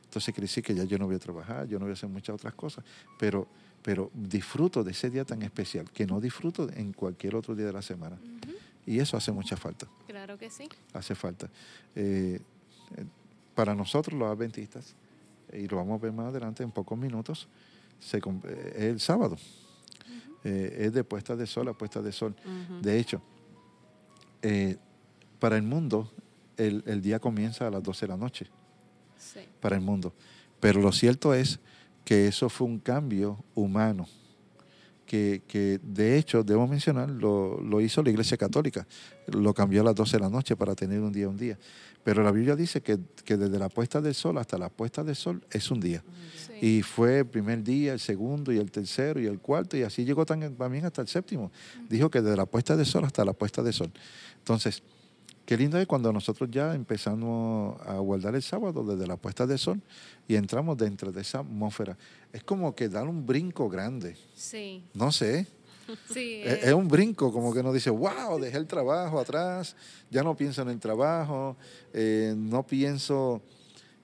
[0.03, 2.09] entonces quiere decir que ya yo no voy a trabajar, yo no voy a hacer
[2.09, 2.83] muchas otras cosas,
[3.19, 3.47] pero,
[3.83, 7.73] pero disfruto de ese día tan especial que no disfruto en cualquier otro día de
[7.73, 8.17] la semana.
[8.85, 9.87] Y eso hace mucha falta.
[10.07, 10.67] Claro que sí.
[10.93, 11.47] Hace falta.
[11.95, 12.39] Eh,
[12.97, 13.05] eh,
[13.53, 14.95] para nosotros los adventistas,
[15.53, 17.47] y lo vamos a ver más adelante en pocos minutos,
[17.99, 19.37] se, es el sábado.
[20.43, 22.35] Eh, es de puesta de sol a puesta de sol.
[22.81, 23.21] De hecho,
[24.41, 24.77] eh,
[25.39, 26.11] para el mundo,
[26.59, 28.47] el, día comienza a las 12 de la noche.
[29.59, 30.13] Para el mundo.
[30.59, 31.59] Pero lo cierto es
[32.05, 34.07] que eso fue un cambio humano.
[35.05, 38.87] Que, que de hecho, debo mencionar, lo, lo, hizo la Iglesia Católica.
[39.27, 41.57] Lo cambió a las 12 de la noche para tener un día, un día.
[42.03, 45.43] Pero la Biblia dice que, desde la puesta del sol hasta la puesta del sol
[45.51, 46.03] es un día.
[46.61, 50.05] Y fue el primer día, el segundo y el tercero y el cuarto, y así
[50.05, 51.51] llegó también hasta el séptimo.
[51.89, 53.91] Dijo que desde la puesta del sol hasta la puesta del sol.
[54.37, 54.81] Entonces,
[55.49, 59.57] qué lindo es cuando nosotros ya empezamos a guardar el sábado desde la puesta del
[59.57, 59.81] sol
[60.27, 61.97] y entramos dentro de esa atmósfera.
[62.31, 64.15] Es como que dar un brinco grande.
[64.35, 64.83] Sí.
[64.93, 65.47] No sé.
[66.15, 69.75] es, un brinco, como que nos dice, wow, dejé el trabajo atrás,
[70.11, 71.57] ya no pienso en el trabajo,
[71.93, 73.41] eh, no pienso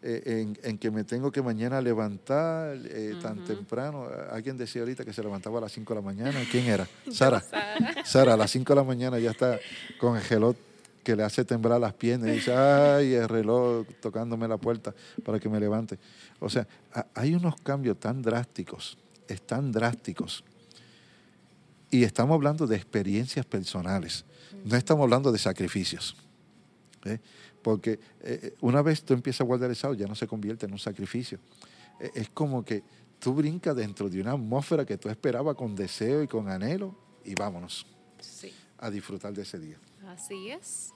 [0.02, 4.08] eh, en, que me tengo que mañana levantar eh, tan temprano.
[4.32, 6.40] Alguien decía ahorita que se levantaba a las 5 de la mañana.
[6.52, 6.88] ¿Quién era?
[7.12, 7.44] Sara.
[8.04, 9.60] Sara, a las 5 de la mañana ya está
[10.00, 10.56] con el reloj
[11.06, 15.40] que le hace temblar las piernas y dice, ay, el reloj tocándome la puerta para
[15.40, 16.00] que me levante.
[16.40, 16.68] O sea,
[17.14, 20.44] hay unos cambios tan drásticos, es tan drásticos
[21.92, 24.26] y estamos hablando de experiencias personales,
[24.66, 26.18] no estamos hablando de sacrificios.
[27.06, 27.20] ¿eh?
[27.62, 30.72] Porque eh, una vez tú empiezas a guardar el sábado, ya no se convierte en
[30.72, 31.40] un sacrificio.
[32.00, 32.84] es como que
[33.20, 37.36] tú brincas dentro de una atmósfera que tú esperabas con deseo y con anhelo y
[37.36, 37.86] vámonos
[38.78, 39.78] a disfrutar de ese día.
[40.08, 40.94] Así es.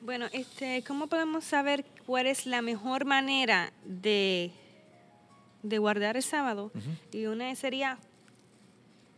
[0.00, 4.50] Bueno, este, ¿cómo podemos saber cuál es la mejor manera de,
[5.62, 6.72] de guardar el sábado?
[7.12, 7.98] Y una sería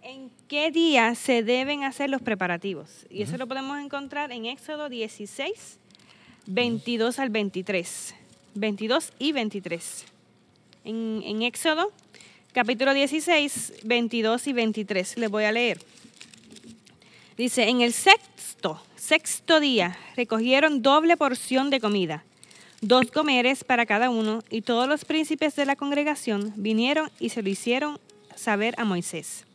[0.04, 3.06] ¿En qué día se deben hacer los preparativos?
[3.08, 5.78] Y eso lo podemos encontrar en Éxodo 16,
[6.46, 8.14] 22 al 23.
[8.54, 10.04] 22 y 23.
[10.84, 11.92] En, en Éxodo,
[12.52, 15.18] capítulo 16, 22 y 23.
[15.18, 15.78] Les voy a leer.
[17.36, 22.24] Dice, en el sexto, sexto día, recogieron doble porción de comida,
[22.82, 27.42] dos comeres para cada uno, y todos los príncipes de la congregación vinieron y se
[27.42, 27.98] lo hicieron
[28.36, 29.46] saber a Moisés.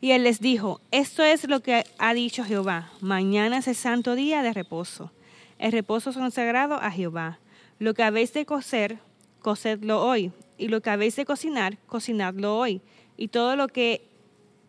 [0.00, 4.16] Y él les dijo, esto es lo que ha dicho Jehová, mañana es el santo
[4.16, 5.12] día de reposo.
[5.60, 7.38] El reposo consagrado a Jehová.
[7.78, 8.98] Lo que habéis de cocer,
[9.42, 10.32] cocedlo hoy.
[10.58, 12.80] Y lo que habéis de cocinar, cocinadlo hoy.
[13.16, 14.02] Y todo lo que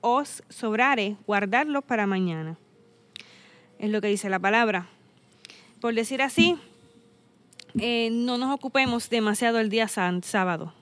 [0.03, 2.57] os sobrare, guardadlo para mañana.
[3.79, 4.87] Es lo que dice la palabra.
[5.81, 6.57] Por decir así,
[7.79, 10.73] eh, no nos ocupemos demasiado el día sábado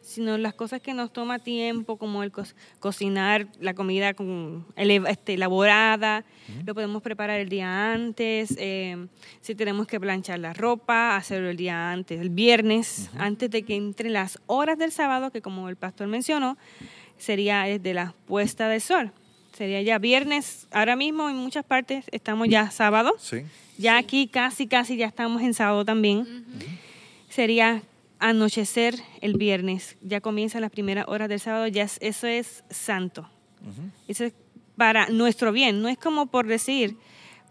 [0.00, 2.44] sino las cosas que nos toma tiempo, como el co-
[2.78, 6.24] cocinar la comida con este, elaborada,
[6.66, 9.06] lo podemos preparar el día antes, eh,
[9.40, 13.76] si tenemos que planchar la ropa, hacerlo el día antes, el viernes, antes de que
[13.76, 16.58] entre las horas del sábado, que como el pastor mencionó,
[17.18, 19.12] sería desde la puesta del sol.
[19.56, 23.42] Sería ya viernes, ahora mismo en muchas partes estamos ya sábado, Sí.
[23.78, 26.44] ya aquí casi, casi ya estamos en sábado también.
[27.28, 27.82] Sería
[28.18, 29.96] anochecer el viernes.
[30.00, 31.66] Ya comienzan las primeras horas del sábado.
[31.68, 33.28] Ya es- eso es santo.
[34.08, 34.32] Eso es
[34.76, 35.82] para nuestro bien.
[35.82, 36.96] No es como por decir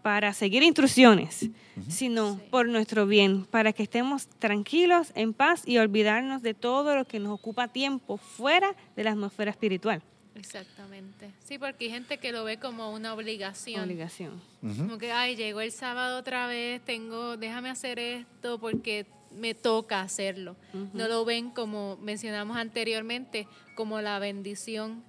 [0.04, 1.48] para seguir instrucciones,
[1.88, 2.42] sino Sí.
[2.50, 7.18] por nuestro bien, para que estemos tranquilos, en paz y olvidarnos de todo lo que
[7.20, 10.02] nos ocupa tiempo fuera de la atmósfera espiritual.
[10.34, 11.30] Exactamente.
[11.42, 13.82] Sí, porque hay gente que lo ve como una obligación.
[13.82, 14.42] Obligación.
[14.62, 14.76] Ujú.
[14.76, 20.02] Como que, ay, llegó el sábado otra vez, tengo, déjame hacer esto porque me toca
[20.02, 20.54] hacerlo.
[20.92, 25.02] No lo ven como mencionamos anteriormente, como la bendición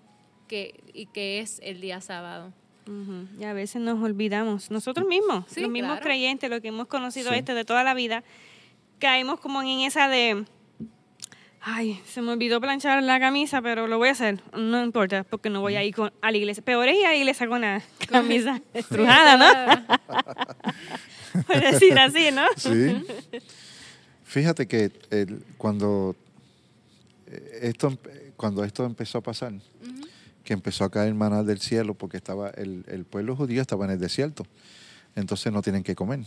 [0.47, 2.53] que, y que es el día sábado.
[2.88, 3.28] Ujú.
[3.39, 6.04] Y a veces nos olvidamos, nosotros mismos, Sí, los mismos claro.
[6.06, 7.38] creyentes, los que hemos conocido Sí.
[7.39, 8.24] este de toda la vida,
[9.00, 10.45] caemos como en esa de,
[11.62, 15.50] ay, se me olvidó planchar la camisa, pero lo voy a hacer, no importa, porque
[15.50, 16.63] no voy a ir con, a la iglesia.
[16.63, 19.86] Peor es ir a la iglesia con la camisa estrujada, ¿no?
[21.48, 22.43] Por decir así, ¿no?
[22.56, 23.04] Sí.
[24.24, 26.15] Fíjate que el- cuando,
[27.28, 27.98] eh, esto,
[28.38, 29.54] cuando esto empezó a pasar,
[30.45, 33.91] que empezó a caer maná del cielo porque estaba el, el pueblo judío estaba en
[33.91, 34.45] el desierto,
[35.15, 36.21] entonces no tienen que comer.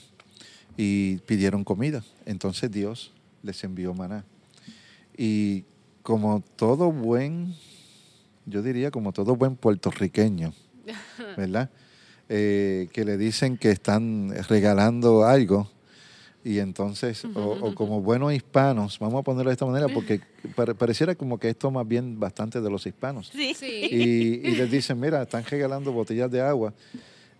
[0.77, 4.25] Y pidieron comida, entonces Dios les envió maná.
[5.17, 5.65] Y
[6.03, 7.55] como todo buen,
[8.47, 10.53] yo diría como todo buen puertorriqueño,
[11.37, 11.71] ¿verdad?
[12.29, 15.71] Eh, que le dicen que están regalando algo
[16.45, 20.21] y entonces, o, o como buenos hispanos, vamos a ponerlo de esta manera, porque
[20.57, 23.31] pare- pareciera como que esto más bien bastante de los hispanos.
[23.35, 23.55] Sí.
[23.55, 23.89] Sí.
[23.91, 26.73] Y, y les dicen, mira, están regalando botellas de agua.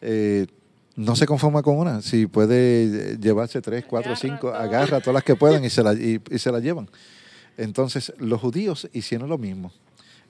[0.03, 0.47] eh,
[0.97, 2.03] no se conforma con una.
[2.03, 4.55] Si puede eh, llevarse tres, cuatro, Agarra cinco, todo.
[4.57, 6.89] agarra todas las que puedan y se, la, y, y se las llevan.
[7.57, 9.73] Entonces, los judíos hicieron lo mismo.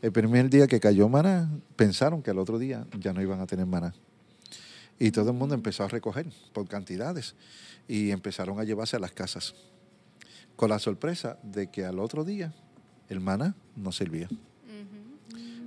[0.03, 3.47] El primer día que cayó maná, pensaron que el otro día ya no iban a
[3.47, 3.95] tener maná.
[4.99, 7.35] Y todo el mundo empezó a recoger por cantidades
[7.87, 9.55] y empezaron a llevarse a las casas.
[10.57, 12.53] Con la sorpresa de que al otro día
[13.09, 14.29] el maná no servía.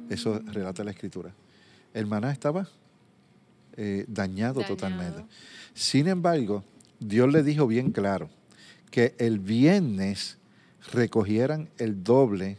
[0.10, 1.34] Eso relata la escritura.
[1.94, 2.68] El maná estaba
[3.78, 4.76] eh, dañado, Dañado.
[4.76, 5.26] totalmente.
[5.74, 6.64] Sin embargo,
[7.00, 8.30] Dios le dijo bien claro
[8.90, 10.38] que el viernes
[10.92, 12.58] recogieran el doble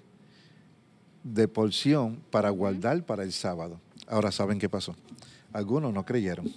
[1.22, 3.78] de porción para guardar para el sábado.
[4.06, 4.96] Ahora saben qué pasó.
[5.52, 6.50] Algunos no creyeron.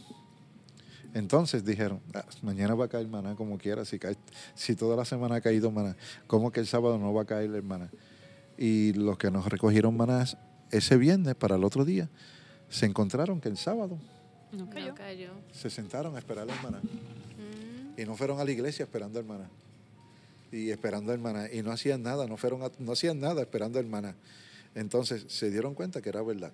[1.13, 4.17] Entonces dijeron, "Ah, mañana va a caer maná como quiera, si, cae,
[4.53, 5.95] si toda la semana ha caído maná,
[6.27, 7.89] ¿cómo que el sábado no va a caer el maná?
[8.58, 10.38] Y los que nos recogieron manás
[10.71, 12.10] ese viernes para el otro día,
[12.69, 13.97] se encontraron que el sábado
[14.51, 14.89] No cayó.
[14.89, 15.29] No cayó.
[15.53, 16.79] se sentaron a esperar el maná.
[16.79, 19.49] Mm, Y no fueron a la iglesia esperando el maná.
[20.51, 21.49] Y esperando el maná.
[21.51, 24.15] Y no hacían nada, no, fueron a- no hacían nada esperando el maná.
[24.73, 26.51] Entonces se dieron cuenta que era verdad.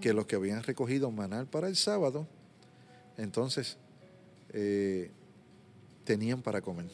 [0.00, 2.26] Que los que habían recogido maná para el sábado,
[3.16, 3.76] entonces
[4.52, 5.10] eh,
[6.04, 6.86] tenían para comer.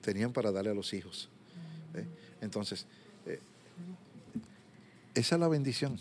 [0.00, 1.28] Tenían para darle a los hijos.
[1.94, 2.06] ¿eh?
[2.40, 2.86] Entonces,
[3.26, 3.40] eh,
[5.14, 5.98] esa es la bendición.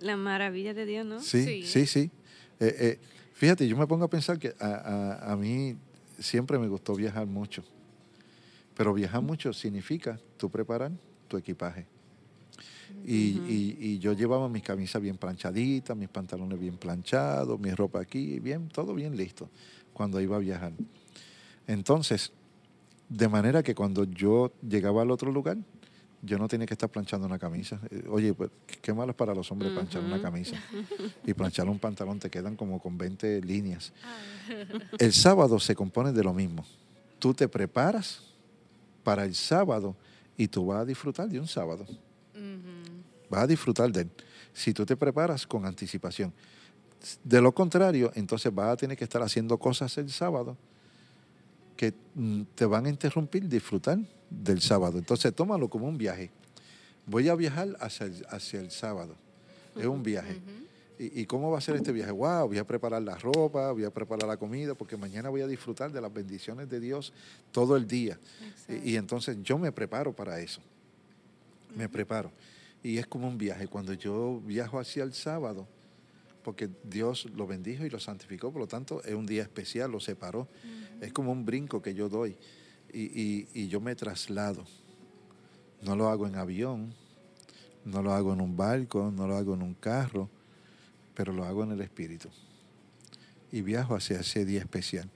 [0.00, 1.20] La maravilla de Dios, ¿no?
[1.20, 1.62] Sí, Sí.
[1.62, 2.10] sí, sí.
[3.34, 5.76] Fíjate, yo me pongo a pensar que a, a- a mí
[6.18, 7.62] siempre me gustó viajar mucho.
[8.76, 10.90] Pero viajar mucho significa tú preparar
[11.28, 11.86] tu equipaje.
[13.04, 18.00] Y, y- y yo llevaba mis camisas bien planchaditas, mis pantalones bien planchados, mi ropa
[18.00, 19.48] aquí, bien, todo bien listo
[19.92, 20.72] cuando iba a viajar.
[21.66, 22.32] Entonces,
[23.08, 25.56] de manera que cuando yo llegaba al otro lugar,
[26.22, 27.80] yo no tenía que estar planchando una camisa.
[27.90, 28.50] Eh, Oye, pues
[28.82, 30.56] qué malo es para los hombres planchar una camisa.
[31.26, 33.92] Y planchar un pantalón te quedan como con 20 líneas.
[34.04, 34.16] ah,
[34.98, 36.64] El sábado se compone de lo mismo.
[37.18, 38.22] Tú te preparas
[39.02, 39.96] para el sábado
[40.36, 41.86] y tú vas a disfrutar de un sábado.
[43.30, 44.10] Vas a disfrutar de él.
[44.52, 46.32] Si tú te preparas con anticipación.
[47.24, 50.56] De lo contrario, entonces vas a tener que estar haciendo cosas el sábado
[51.76, 54.98] que mm, te van a interrumpir disfrutar del sábado.
[54.98, 56.30] Entonces tómalo como un viaje.
[57.06, 59.16] Voy a viajar hacia el, hacia el sábado.
[59.74, 60.38] Es un viaje.
[60.98, 62.10] ¿Y, y cómo va a ser este viaje?
[62.10, 65.46] Wow, voy a preparar la ropa, voy a preparar la comida, porque mañana voy a
[65.46, 67.14] disfrutar de las bendiciones de Dios
[67.50, 68.18] todo el día.
[68.68, 70.60] Y, y entonces yo me preparo para eso.
[71.74, 72.30] Me preparo.
[72.82, 73.68] Y es como un viaje.
[73.68, 75.66] Cuando yo viajo hacia el sábado,
[76.42, 80.00] porque Dios lo bendijo y lo santificó, por lo tanto es un día especial, lo
[80.00, 80.48] separó.
[81.00, 82.36] Es como un brinco que yo doy
[82.92, 84.64] y, y- y yo me traslado
[85.82, 86.92] No lo hago en avión,
[87.86, 90.28] no lo hago en un barco, no lo hago en un carro,
[91.14, 92.28] pero lo hago en el Espíritu.
[93.52, 95.08] Y viajo hacia ese día especial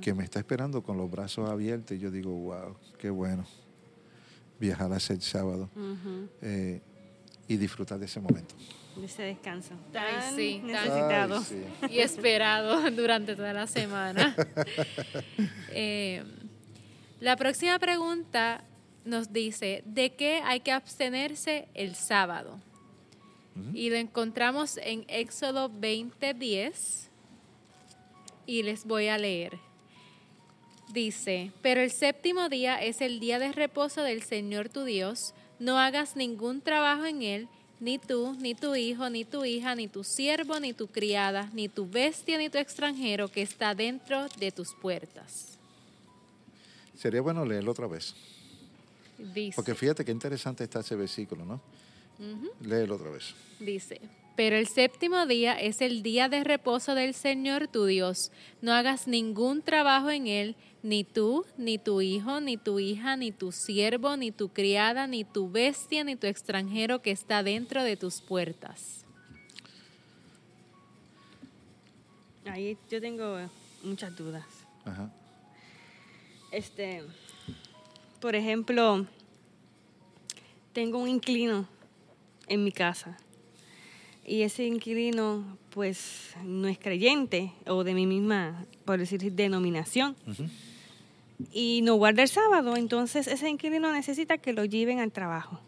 [0.00, 3.44] que me está esperando con los brazos abiertos y yo digo, wow, qué bueno
[4.60, 5.68] viajar hacia el sábado
[6.42, 6.80] eh,
[7.48, 8.54] y disfrutar de ese momento.
[8.96, 9.74] De ese descanso.
[9.94, 11.38] Ay, sí, tan- necesitado.
[11.38, 11.94] Ay, sí.
[11.94, 14.34] y esperado durante toda la semana.
[15.78, 16.24] Eh,
[17.20, 18.64] la próxima pregunta
[19.04, 22.58] nos dice, ¿de qué hay que abstenerse el sábado?
[23.74, 27.08] Y lo encontramos en Éxodo 20:10
[28.46, 29.58] y les voy a leer.
[30.92, 35.78] Dice, pero el séptimo día es el día de reposo del Señor tu Dios, no
[35.78, 37.48] hagas ningún trabajo en él,
[37.80, 41.68] ni tú, ni tu hijo, ni tu hija, ni tu siervo, ni tu criada, ni
[41.68, 45.58] tu bestia, ni tu extranjero que está dentro de tus puertas.
[46.96, 48.14] Sería bueno leerlo otra vez.
[49.18, 51.60] Dice, Porque fíjate qué interesante está ese versículo, ¿no?
[52.62, 53.34] Léelo otra vez.
[53.60, 54.00] dice,
[54.36, 58.30] pero el séptimo día es el día de reposo del Señor tu Dios,
[58.60, 63.32] no hagas ningún trabajo en él, ni tú, ni tu hijo, ni tu hija, ni
[63.32, 67.96] tu siervo, ni tu criada, ni tu bestia, ni tu extranjero que está dentro de
[67.96, 69.06] tus puertas.
[72.44, 73.38] Ahí yo tengo
[73.82, 74.44] muchas dudas.
[74.84, 75.10] Ajá.
[76.52, 77.02] Este,
[78.20, 79.06] por ejemplo,
[80.74, 81.66] tengo un inquilino
[82.46, 83.16] en mi casa
[84.26, 90.16] y ese inquilino pues no es creyente o de mi misma, por decir, denominación
[91.52, 95.60] y no guarda el sábado, entonces ese inquilino necesita que lo lleven al trabajo.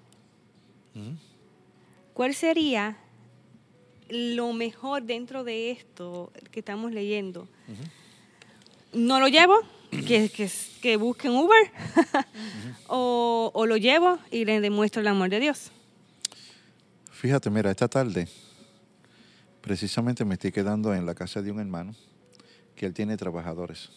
[2.14, 2.96] ¿Cuál sería
[4.09, 7.46] lo mejor dentro de esto que estamos leyendo?
[8.92, 9.54] ¿No lo llevo?
[9.90, 10.50] Que, que,
[10.82, 11.70] que busquen Uber.
[12.88, 15.70] o, o lo llevo y le demuestro el amor de Dios.
[17.12, 18.28] Fíjate, mira, esta tarde
[19.68, 21.94] precisamente me estoy quedando en la casa de un hermano
[22.74, 23.90] que él tiene trabajadores.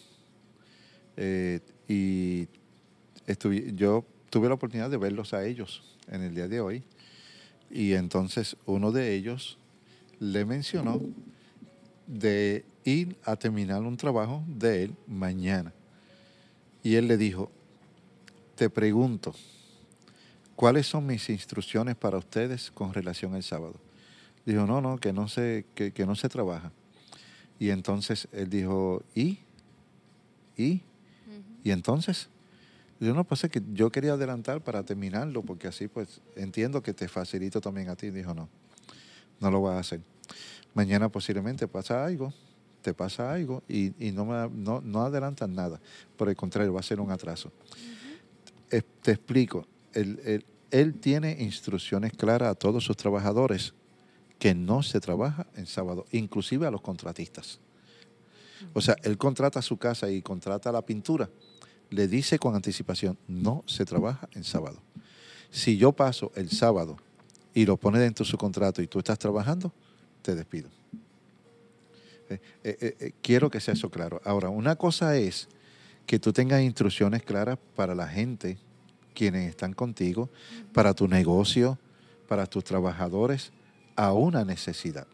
[1.16, 2.46] Eh, y
[3.26, 6.82] estuvi- yo tuve la oportunidad de verlos a ellos en el día de hoy.
[7.70, 9.56] Y entonces uno de ellos
[10.20, 11.00] le mencionó
[12.06, 15.72] de ir a terminar un trabajo de él mañana.
[16.82, 17.50] Y él le dijo,
[18.56, 19.34] te pregunto,
[20.54, 23.80] ¿cuáles son mis instrucciones para ustedes con relación al sábado?
[24.44, 26.72] Dijo, no, no, que no se, que, que no se trabaja.
[27.58, 29.38] Y entonces él dijo, ¿y?
[30.56, 30.82] ¿Y?
[31.64, 32.28] ¿Y entonces?
[33.00, 36.92] Yo no, pues es que yo quería adelantar para terminarlo, porque así pues entiendo que
[36.94, 38.10] te facilito también a ti.
[38.10, 38.48] Dijo, no,
[39.40, 40.00] no lo vas a hacer.
[40.74, 42.32] Mañana posiblemente pasa algo,
[42.80, 45.80] te pasa algo y, y no, me, no, no adelantan nada.
[46.16, 47.52] Por el contrario, va a ser un atraso.
[48.70, 49.66] Eh, te explico.
[49.92, 53.74] Él, él- él tiene instrucciones claras a todos sus trabajadores
[54.42, 57.60] que no se trabaja en sábado, inclusive a los contratistas.
[58.72, 61.30] O sea, él contrata su casa y contrata la pintura.
[61.90, 64.80] Le dice con anticipación, no se trabaja en sábado.
[65.52, 66.96] Si yo paso el sábado
[67.54, 69.72] y lo pone dentro de su contrato y tú estás trabajando,
[70.22, 70.70] te despido.
[72.28, 74.20] Eh, eh, eh, quiero que sea eso claro.
[74.24, 75.46] Ahora, una cosa es
[76.04, 78.58] que tú tengas instrucciones claras para la gente,
[79.14, 80.30] quienes están contigo,
[80.72, 81.78] para tu negocio,
[82.26, 83.52] para tus trabajadores,
[83.96, 85.06] a una necesidad.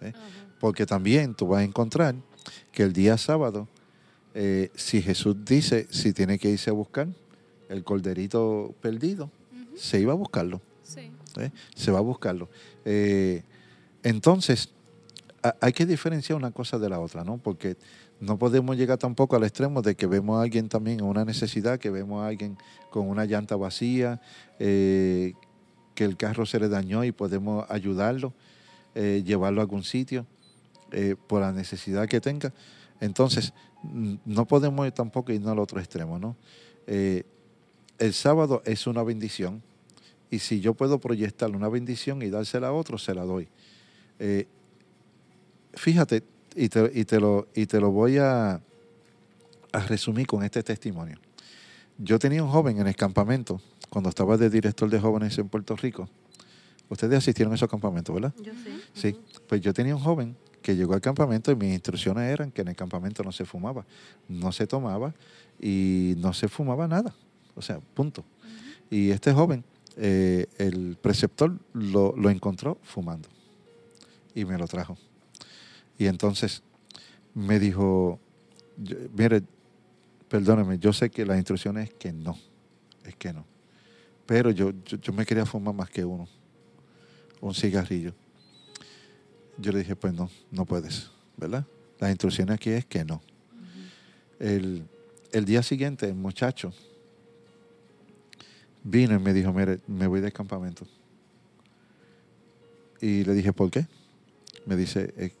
[0.00, 0.12] ¿eh?
[0.60, 2.14] Porque también tú vas a encontrar
[2.72, 3.68] que el día sábado,
[4.34, 7.08] eh, si Jesús dice si tiene que irse a buscar
[7.68, 9.30] el corderito perdido,
[9.76, 10.60] se iba a buscarlo.
[10.82, 11.10] Sí.
[11.38, 11.50] ¿eh?
[11.74, 12.48] Se va a buscarlo.
[14.02, 14.70] Entonces,
[15.42, 17.38] a- hay que diferenciar una cosa de la otra, ¿no?
[17.38, 17.76] Porque
[18.20, 21.78] no podemos llegar tampoco al extremo de que vemos a alguien también en una necesidad,
[21.78, 22.56] que vemos a alguien
[22.90, 24.20] con una llanta vacía,
[24.58, 25.34] eh,
[25.98, 28.32] que el carro se le dañó y podemos ayudarlo,
[28.94, 30.26] eh, llevarlo a algún sitio
[30.92, 32.52] eh, por la necesidad que tenga.
[33.00, 36.36] Entonces, mm, no podemos tampoco irnos al otro extremo, ¿no?
[36.86, 37.24] Eh,
[37.98, 39.60] el sábado es una bendición
[40.30, 43.48] y si yo puedo proyectarle una bendición y dársela a otro, se la doy.
[45.74, 46.22] Fíjate,
[46.54, 48.60] y te, y te lo, y te lo voy a,
[49.72, 51.18] a resumir con este testimonio.
[51.98, 53.60] Yo tenía un joven en el campamento,
[53.90, 56.08] cuando estaba de director de jóvenes en Puerto Rico.
[56.88, 58.32] Ustedes asistieron a esos campamentos, ¿verdad?
[58.42, 59.12] Yo sé.
[59.12, 62.62] Sí, pues yo tenía un joven que llegó al campamento y mis instrucciones eran que
[62.62, 63.84] en el campamento no se fumaba,
[64.28, 65.14] no se tomaba
[65.60, 67.14] y no se fumaba nada.
[67.54, 68.24] O sea, punto.
[68.90, 69.64] Y este joven,
[69.96, 73.28] eh, el preceptor lo, lo encontró fumando
[74.34, 74.96] y me lo trajo.
[75.98, 76.62] Y entonces
[77.34, 78.18] me dijo,
[79.16, 79.42] mire,
[80.28, 82.38] perdóneme, yo sé que la instrucción es que no,
[83.04, 83.44] es que no.
[84.28, 86.28] Pero yo, yo, me quería fumar más que uno,
[87.40, 88.12] un cigarrillo.
[89.56, 91.64] Yo le dije, pues no, no puedes, ¿verdad?
[91.98, 93.22] Las instrucciones aquí es que no.
[94.38, 94.86] el,
[95.32, 96.74] el día siguiente, el muchacho
[98.84, 100.86] vino y me dijo, mire, me voy del campamento.
[103.00, 103.86] Y le dije, ¿por qué?
[104.66, 105.32] Me dice, eh,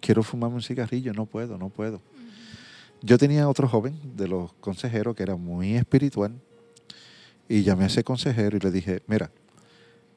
[0.00, 2.00] quiero fumarme un cigarrillo, no puedo, no puedo.
[3.02, 6.32] Yo tenía otro joven de los consejeros que era muy espiritual
[7.48, 9.30] y llamé a ese consejero y le dije, mira,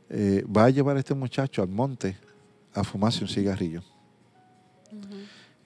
[0.10, 2.18] eh, va a llevar a este muchacho al monte
[2.74, 3.84] a fumarse un cigarrillo.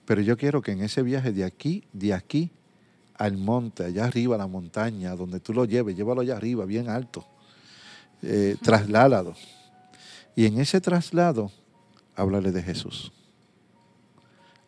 [0.04, 2.50] Pero yo quiero que en ese viaje de aquí, de aquí
[3.14, 6.88] al monte, allá arriba, a la montaña, donde tú lo lleves, llévalo allá arriba, bien
[6.88, 7.24] alto,
[8.22, 9.34] eh, trasládalo.
[10.34, 11.52] Y en ese traslado,
[12.16, 13.12] háblale de Jesús.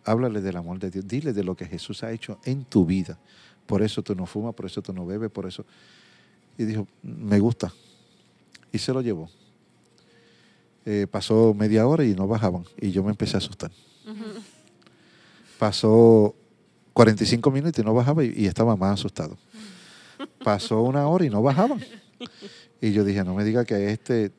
[0.05, 1.09] Háblale del amor de Dios.
[1.09, 3.19] Dile de lo que Jesús ha hecho en tu vida.
[3.67, 5.65] Por eso tú no fumas, por eso tú no bebes, por eso.
[6.59, 7.73] Y dijo, me gusta.
[8.73, 9.29] Y se lo llevó.
[10.87, 12.65] Eh, pasó media hora y no bajaban.
[12.81, 13.71] Y yo me empecé a asustar.
[15.59, 16.35] Pasó
[16.93, 19.37] 45 minutos y no bajaba y, estaba más asustado.
[20.43, 21.81] Pasó una hora y no bajaban.
[22.81, 24.33] Y yo dije, no me diga que este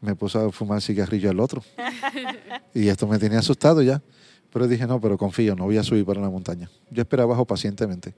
[0.00, 1.62] me puso a fumar cigarrillo al otro.
[2.74, 4.02] Y esto me tenía asustado ya.
[4.52, 6.70] Pero dije, no, pero confío, no voy a subir para la montaña.
[6.90, 8.14] Yo esperaba abajo pacientemente.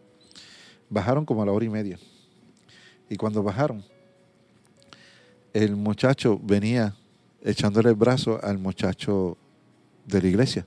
[0.89, 1.99] Bajaron como a la hora y media.
[3.09, 3.85] Y cuando bajaron,
[5.53, 6.95] el muchacho venía
[7.43, 9.37] echándole el brazo al muchacho
[10.07, 10.67] de la iglesia.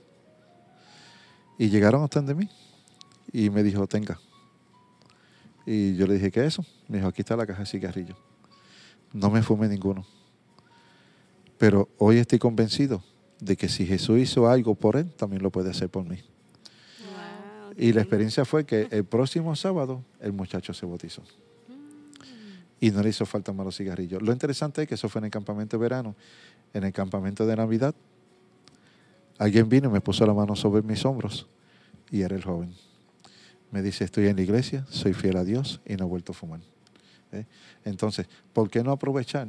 [1.58, 2.48] Y llegaron hasta de mí.
[3.32, 4.18] Y me dijo, tenga.
[5.64, 6.64] Y yo le dije, ¿qué es eso?
[6.88, 8.16] Me dijo, aquí está la caja de cigarrillos.
[9.12, 10.04] No me fumé ninguno.
[11.58, 13.04] Pero hoy estoy convencido
[13.38, 16.18] de que si Jesús hizo algo por él, también lo puede hacer por mí.
[17.76, 21.22] y la experiencia fue que el próximo sábado el muchacho se bautizó.
[22.82, 24.20] Y no le hizo falta más los cigarrillos.
[24.20, 26.14] Lo interesante es que eso fue en el campamento de verano.
[26.74, 27.94] En el campamento de Navidad,
[29.38, 31.46] alguien vino y me puso la mano sobre mis hombros.
[32.10, 32.74] Y era el joven
[33.72, 36.34] me dice, estoy en la iglesia, soy fiel a Dios y no he vuelto a
[36.34, 36.60] fumar.
[37.32, 37.46] ¿Eh?
[37.84, 39.48] Entonces, ¿por qué no aprovechar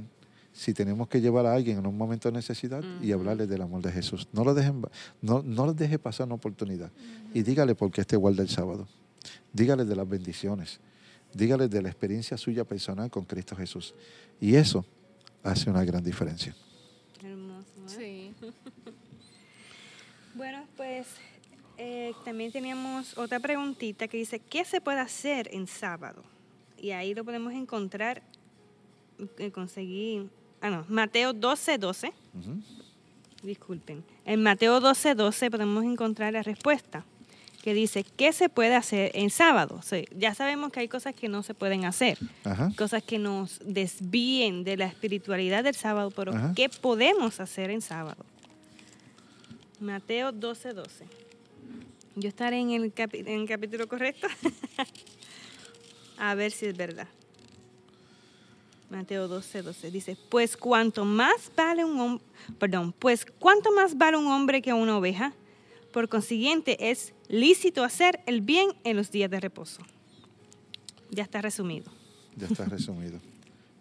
[0.54, 3.82] si tenemos que llevar a alguien en un momento de necesidad y hablarle del amor
[3.82, 4.30] de Jesús?
[4.32, 4.82] No lo dejen,
[5.22, 6.90] no, no les deje pasar una oportunidad.
[7.34, 8.88] Y dígale por qué este guarda el sábado.
[9.52, 10.80] Dígale de las bendiciones.
[11.34, 13.94] Dígale de la experiencia suya personal con Cristo Jesús.
[14.40, 14.86] Y eso
[15.42, 16.56] hace una gran diferencia.
[17.24, 17.66] Hermoso.
[17.88, 18.34] Sí.
[20.36, 21.08] bueno, pues
[21.78, 26.24] eh, también teníamos otra preguntita que dice, ¿qué se puede hacer en sábado?
[26.78, 28.22] Y ahí lo podemos encontrar,
[29.38, 30.30] eh, conseguí,
[30.62, 32.14] ah no, Mateo 12, 12.
[33.42, 34.04] Disculpen.
[34.26, 37.06] En Mateo 12, 12 podemos encontrar la respuesta
[37.64, 39.80] que dice, ¿qué se puede hacer en sábado?
[40.18, 42.18] ya sabemos que hay cosas que no se pueden hacer,
[42.76, 48.26] cosas que nos desvíen de la espiritualidad del sábado, pero ¿qué podemos hacer en sábado?
[49.80, 51.06] Mateo 12, 12.
[52.18, 52.92] Yo estaré en el,
[53.48, 54.28] capítulo correcto.
[56.18, 57.08] A ver si es verdad.
[58.90, 62.26] Mateo 12, 12 dice, pues cuanto más vale un hombre,
[62.60, 65.34] perdón, pues cuánto más vale un hombre que una oveja,
[65.94, 69.82] por consiguiente es lícito hacer el bien en los días de reposo.
[71.10, 71.92] Ya está resumido.
[72.36, 73.20] Ya está resumido.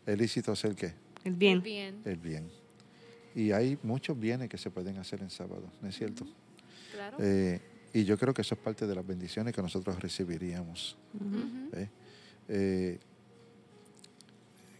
[0.06, 0.94] ¿Es lícito hacer qué?
[1.24, 1.54] El bien.
[1.54, 2.02] El bien.
[2.04, 2.50] El bien.
[3.34, 6.26] Y hay muchos bienes que se pueden hacer en sábado, ¿no es cierto?
[6.92, 7.16] Claro.
[7.20, 7.60] Eh,
[7.94, 10.96] y yo creo que eso es parte de las bendiciones que nosotros recibiríamos.
[11.72, 11.88] ¿Eh?
[12.48, 12.98] Eh,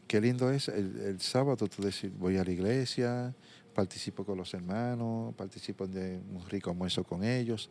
[0.07, 3.35] qué lindo es el, sábado tú decir, voy a la iglesia,
[3.75, 7.71] participo con los hermanos, participo de un rico almuerzo con ellos,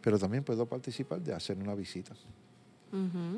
[0.00, 2.14] pero también puedo participar de hacer una visita.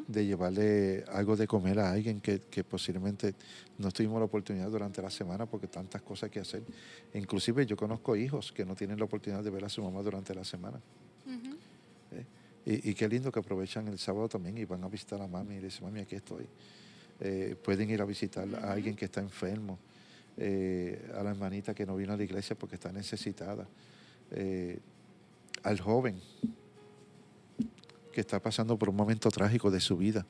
[0.07, 3.35] de llevarle algo de comer a alguien que, que, posiblemente
[3.79, 6.63] no tuvimos la oportunidad durante la semana porque tantas cosas que hacer.
[7.15, 10.37] Inclusive yo conozco hijos que no tienen la oportunidad de ver a su mamá durante
[10.37, 10.81] la semana.
[12.67, 15.59] Y, qué lindo que aprovechan el sábado también y van a visitar a mami y
[15.59, 16.47] le dicen, mami, aquí estoy.
[17.19, 19.79] Eh, pueden ir a visitar a alguien que está enfermo,
[20.37, 23.67] eh, a la hermanita que no vino a la iglesia porque está necesitada,
[24.31, 24.79] eh,
[25.63, 26.21] al joven
[28.13, 30.27] que está pasando por un momento trágico de su vida.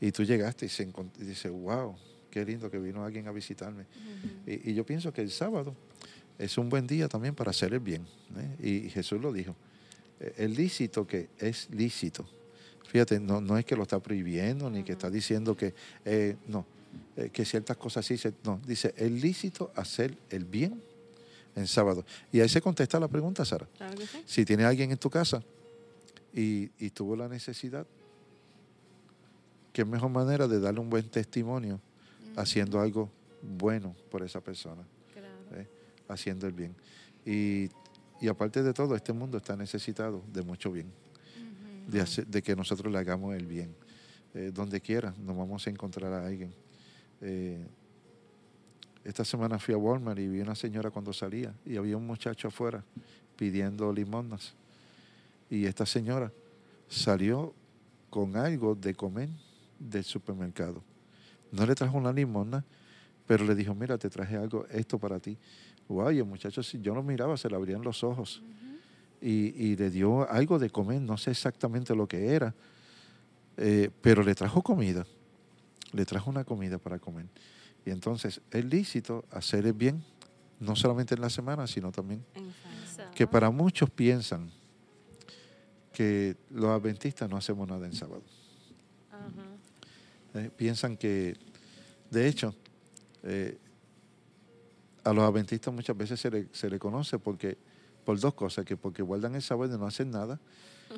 [0.00, 1.94] y tú llegaste y, se y dices, wow,
[2.30, 3.86] qué lindo que vino alguien a visitarme.
[4.46, 5.74] y, y, yo pienso que el sábado
[6.38, 8.06] es un buen día también para hacer el bien.
[8.60, 9.54] Y Jesús lo dijo
[10.36, 12.26] el lícito que es lícito.
[12.86, 16.64] Fíjate, no, no es que lo está prohibiendo ni que está diciendo que eh, no,
[17.16, 20.80] eh, que ciertas cosas sí, no, dice, es lícito hacer el bien
[21.56, 22.04] en sábado.
[22.32, 23.66] Y ahí se contesta la pregunta, Sara.
[24.26, 25.42] Si tiene alguien en tu casa
[26.32, 27.86] y, tuvo la necesidad,
[29.72, 31.80] ¿qué mejor manera de darle un buen testimonio
[32.36, 33.10] haciendo algo
[33.42, 34.82] bueno por esa persona,
[35.12, 35.60] Claro.
[35.60, 35.68] ¿eh?
[36.08, 36.74] haciendo el bien.
[37.24, 37.68] Y,
[38.20, 40.86] y aparte de todo, este mundo está necesitado de mucho bien,
[41.88, 43.74] de, hacer- de que nosotros le hagamos el bien.
[44.36, 46.52] Eh, donde quiera nos vamos a encontrar a alguien.
[47.20, 47.64] Eh,
[49.04, 52.48] esta semana fui a Walmart y vi una señora cuando salía y había un muchacho
[52.48, 52.82] afuera
[53.36, 54.54] pidiendo limonas.
[55.50, 56.32] Y esta señora
[56.88, 57.52] salió
[58.08, 59.28] con algo de comer
[59.78, 60.82] del supermercado.
[61.52, 62.64] No le trajo una limona,
[63.26, 65.36] pero le dijo, mira, te traje algo, esto para ti.
[65.88, 68.42] Wow, y el muchacho, si yo lo miraba, se le abrían los ojos.
[69.20, 72.54] y, y le dio algo de comer, no sé exactamente lo que era,
[73.56, 75.06] eh, pero le trajo comida,
[75.92, 77.26] le trajo una comida para comer.
[77.84, 80.02] Y entonces es lícito hacer el bien,
[80.60, 83.14] no solamente en la semana, sino también Exacto.
[83.14, 84.50] que para muchos piensan
[85.92, 88.22] que los adventistas no hacemos nada en sábado.
[90.34, 91.36] Eh, piensan que,
[92.10, 92.54] de hecho,
[93.22, 93.56] eh,
[95.04, 97.56] a los adventistas muchas veces se le, se le conoce porque,
[98.04, 100.40] por dos cosas, que porque guardan el sábado y no hacen nada,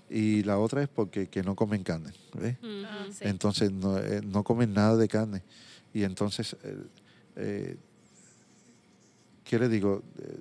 [0.09, 2.13] y la otra es porque que no comen carne.
[2.35, 2.57] ¿ves?
[2.63, 3.25] Ah, sí.
[3.25, 5.43] Entonces no, eh, no comen nada de carne.
[5.95, 6.77] Y entonces, eh,
[7.37, 7.77] eh,
[9.45, 10.03] ¿qué le digo?
[10.19, 10.39] Eh,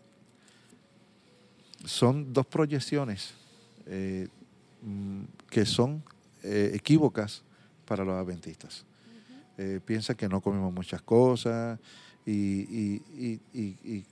[1.86, 3.34] son dos proyecciones
[3.86, 4.28] eh,
[4.82, 6.04] mm, que son
[6.48, 7.42] equívocas
[7.86, 8.86] para los adventistas.
[9.58, 11.80] Eh, piensan que no comemos muchas cosas
[12.26, 14.06] y, y- y- y-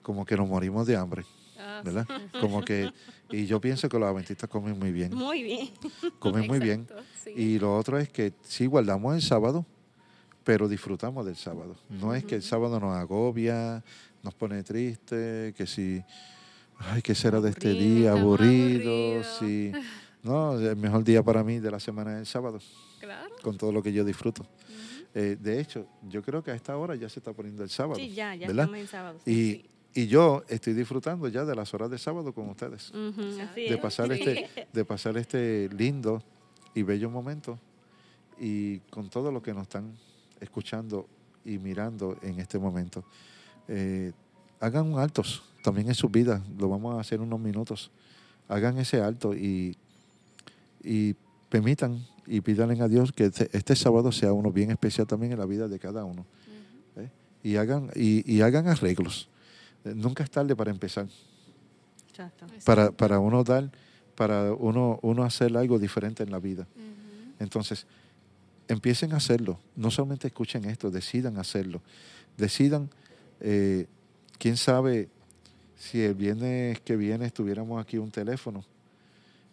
[0.00, 1.24] como que nos morimos de hambre,
[1.58, 2.06] Ah, ¿verdad?
[2.40, 2.90] Como que,
[3.30, 5.68] y yo pienso que los adventistas comen muy bien, Muy bien.
[6.20, 6.86] comen muy bien.
[7.24, 7.30] sí.
[7.34, 9.66] Y lo otro es que sí guardamos el sábado,
[10.48, 11.76] pero disfrutamos del sábado.
[11.90, 13.84] No es que el sábado nos agobia,
[14.22, 16.02] nos pone triste, que si,
[16.78, 18.12] ay, ¿qué será de este día?
[18.12, 19.26] Aburrido, aburridos.
[19.38, 19.72] sí.
[20.22, 22.58] No, el mejor día para mí de la semana es el sábado,
[22.98, 23.30] Claro.
[23.42, 24.44] con todo lo que yo disfruto.
[25.14, 27.96] Eh, de hecho, yo creo que a esta hora ya se está poniendo el sábado.
[27.96, 28.64] Sí, ya, ya ¿verdad?
[28.64, 29.18] estamos en sábado.
[29.24, 29.68] sí.
[29.94, 33.74] Y, y yo estoy disfrutando ya de las horas de sábado con ustedes así de
[33.74, 33.76] es.
[33.78, 34.22] pasar Sí.
[34.24, 36.22] este de pasar este lindo
[36.74, 37.58] y bello momento
[38.40, 39.94] y con todo lo que nos están
[40.40, 41.06] escuchando
[41.44, 43.04] y mirando en este momento
[43.68, 44.12] eh,
[44.60, 47.90] hagan un altos también en sus vidas lo vamos a hacer unos minutos
[48.48, 49.76] hagan ese alto y
[50.82, 51.14] y
[51.48, 55.38] permitan y pídanle a Dios que este, este sábado sea uno bien especial también en
[55.38, 56.24] la vida de cada uno
[56.96, 57.08] ¿eh?
[57.42, 59.28] y hagan y, y hagan arreglos
[59.84, 61.06] Eh, nunca es tarde para empezar
[62.08, 62.46] Exacto.
[62.64, 63.70] para, para uno dar,
[64.16, 66.66] para uno, uno hacer algo diferente en la vida.
[67.38, 67.86] Entonces,
[68.68, 69.58] empiecen a hacerlo.
[69.74, 71.82] No solamente escuchen esto, decidan hacerlo.
[72.36, 72.90] Decidan,
[73.40, 73.86] eh,
[74.38, 75.08] quién sabe
[75.76, 78.64] si el viernes que viene estuviéramos aquí un teléfono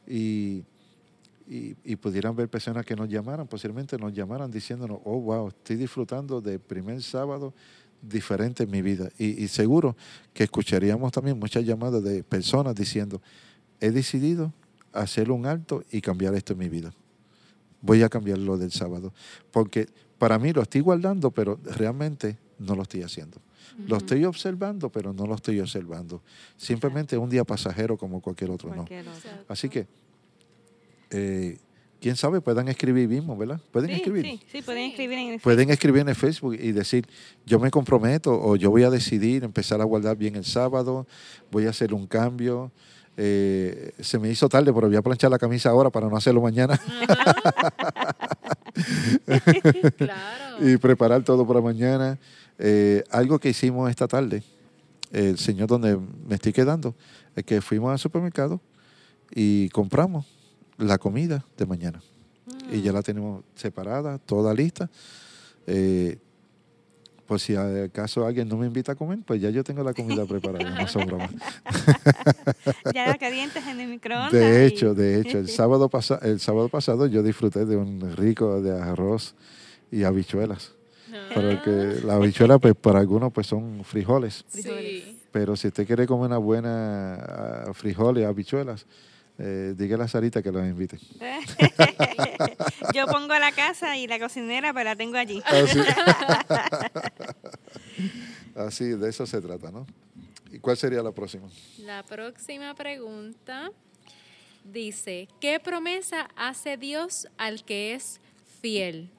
[0.07, 0.63] y,
[1.47, 6.41] y, pudieran ver personas que nos llamaran, posiblemente nos llamaran diciéndonos, oh, wow, estoy disfrutando
[6.41, 7.53] del primer sábado
[8.01, 9.09] diferente en mi vida.
[9.17, 9.95] Y, y seguro
[10.33, 13.21] que escucharíamos también muchas llamadas de personas diciendo,
[13.79, 14.51] he decidido
[14.93, 16.93] hacer un alto y cambiar esto en mi vida.
[17.85, 19.13] Voy a cambiar lo del sábado.
[19.51, 23.37] Porque para mí lo estoy guardando, pero realmente no lo estoy haciendo.
[23.87, 26.21] Lo estoy observando, pero no lo estoy observando.
[26.55, 28.75] Simplemente un día pasajero como cualquier otro, no.
[28.75, 29.13] Cualquier otro.
[29.13, 29.45] Exacto.
[29.53, 29.85] Así que,
[31.11, 31.57] eh,
[31.99, 33.59] quién sabe, puedan escribir mismo, ¿verdad?
[33.71, 34.23] Pueden Sí, escribir.
[34.25, 34.91] sí, sí, pueden Sí.
[34.91, 37.07] escribir en el Pueden escribir en el Facebook y decir,
[37.45, 41.05] yo me comprometo o yo voy a decidir empezar a guardar bien el sábado,
[41.51, 42.71] voy a hacer un cambio.
[43.17, 46.41] Eh, se me hizo tarde, pero voy a planchar la camisa ahora para no hacerlo
[46.41, 46.77] mañana
[49.97, 50.57] Claro.
[50.61, 52.17] y preparar todo para mañana.
[52.59, 54.43] Eh, algo que hicimos esta tarde,
[55.11, 55.97] el señor donde
[56.27, 56.95] me estoy quedando,
[57.35, 58.61] es que fuimos al supermercado
[59.33, 60.25] y compramos
[60.77, 62.01] la comida de mañana.
[62.71, 64.89] Y ya la tenemos separada, toda lista.
[65.67, 66.17] Eh,
[67.27, 70.25] por si acaso alguien no me invita a comer, pues ya yo tengo la comida
[70.27, 71.31] preparada, no son bromas.
[72.93, 74.31] Ya la calientes en el microondas.
[74.31, 78.15] De y- hecho, de hecho, el sábado, pasa, el sábado pasado yo disfruté de un
[78.15, 79.35] rico de arroz
[79.91, 80.71] y habichuelas.
[81.33, 84.43] Pero el que la habichuela, pues para algunos pues son frijoles.
[84.49, 85.17] Sí.
[85.31, 88.85] Pero si usted quiere comer una buena ah, frijoles y habichuelas,
[89.37, 90.97] eh, dígale a Sarita que los invite.
[92.93, 95.41] Yo pongo la casa y la cocinera, pues la tengo allí.
[95.45, 95.79] Así,
[98.55, 99.85] Así, de eso se trata, ¿no?
[100.51, 101.49] ¿Y cuál sería la próxima?
[101.79, 103.71] La próxima pregunta
[104.63, 108.21] dice, ¿qué promesa hace Dios al que es
[108.61, 109.09] fiel?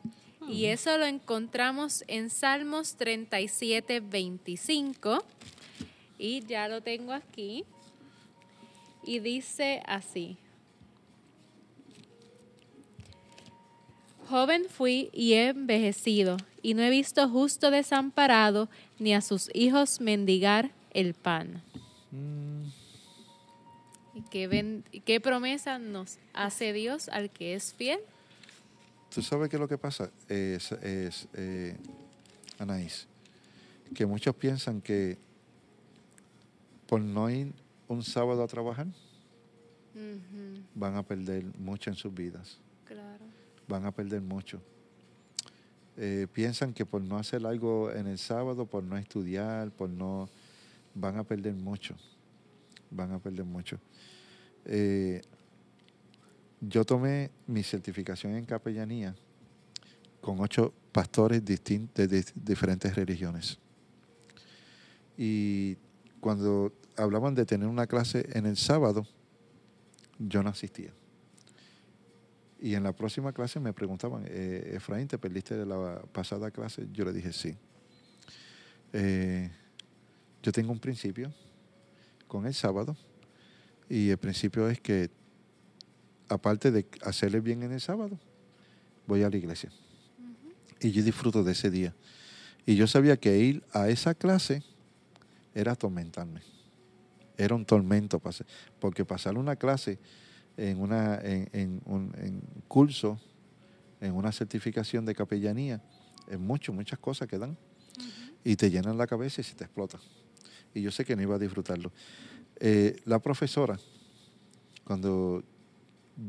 [0.49, 5.25] Y eso lo encontramos en Salmos 37, 25.
[6.19, 7.65] Y ya lo tengo aquí.
[9.07, 10.37] Y dice así.
[14.29, 20.01] Joven fui y he envejecido, y no he visto justo desamparado, ni a sus hijos
[20.01, 21.63] mendigar el pan.
[22.11, 22.65] Mm,
[24.15, 28.01] ¿Y qué, ben- qué promesa nos hace Dios al que es fiel?
[29.15, 30.11] ¿Tú sabes qué es lo que pasa?
[30.29, 31.77] Es, es eh,
[32.59, 33.07] Anaís,
[33.95, 35.19] que muchos piensan que
[36.89, 37.53] por no ir
[37.89, 38.87] un sábado a trabajar
[40.75, 43.25] van a perder mucho en sus vidas, claro.
[43.67, 44.61] van a perder mucho.
[45.97, 50.29] Eh, piensan que por no hacer algo en el sábado, por no estudiar, por no,
[50.95, 51.97] van a perder mucho,
[52.91, 53.79] van a perder mucho.
[54.67, 55.23] Eh,
[56.61, 59.15] yo tomé mi certificación en capellanía
[60.21, 63.59] con ocho pastores distin- de, diferentes religiones.
[65.17, 65.77] Y
[66.21, 69.07] cuando hablaban de tener una clase en el sábado,
[70.19, 70.93] yo no asistía.
[72.59, 76.87] Y en la próxima clase me preguntaban, eh, Efraín, ¿te perdiste de la pasada clase?
[76.93, 77.57] Yo le dije, sí.
[78.93, 79.51] Eh,
[80.43, 81.33] yo tengo un principio
[82.27, 82.97] con el sábado
[83.89, 85.11] y el principio es que
[86.29, 88.19] aparte de hacerle bien en el sábado,
[89.07, 89.71] voy a la iglesia.
[90.81, 91.95] Y yo disfruto de ese día.
[92.65, 94.63] Y yo sabía que ir a esa clase
[95.55, 96.56] era atormentarme.
[97.37, 98.21] Era un tormento,
[98.81, 99.99] porque pasar una clase
[100.57, 103.21] en, una, en, en un en curso,
[104.01, 105.83] en una certificación de capellanía,
[106.29, 107.57] es mucho, muchas cosas que dan.
[108.45, 109.99] Y te llenan la cabeza y se te explota.
[110.73, 111.91] Y yo sé que no iba a disfrutarlo.
[112.61, 113.79] Eh, la profesora,
[114.85, 115.43] cuando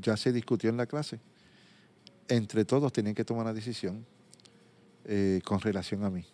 [0.01, 1.19] ya se discutió en la clase,
[2.27, 4.05] entre todos tenían que tomar una decisión
[5.05, 6.25] eh, con relación a mí.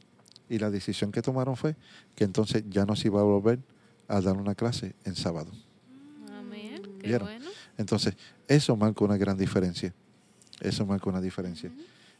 [0.50, 1.76] Y la decisión que tomaron fue
[2.16, 3.60] que entonces ya no se iba a volver
[4.08, 5.51] a dar una clase en sábado.
[6.32, 6.82] Amén.
[6.99, 7.45] Qué bueno.
[7.78, 8.16] Entonces,
[8.47, 9.93] eso marca una gran diferencia.
[10.60, 11.72] Eso marca una diferencia.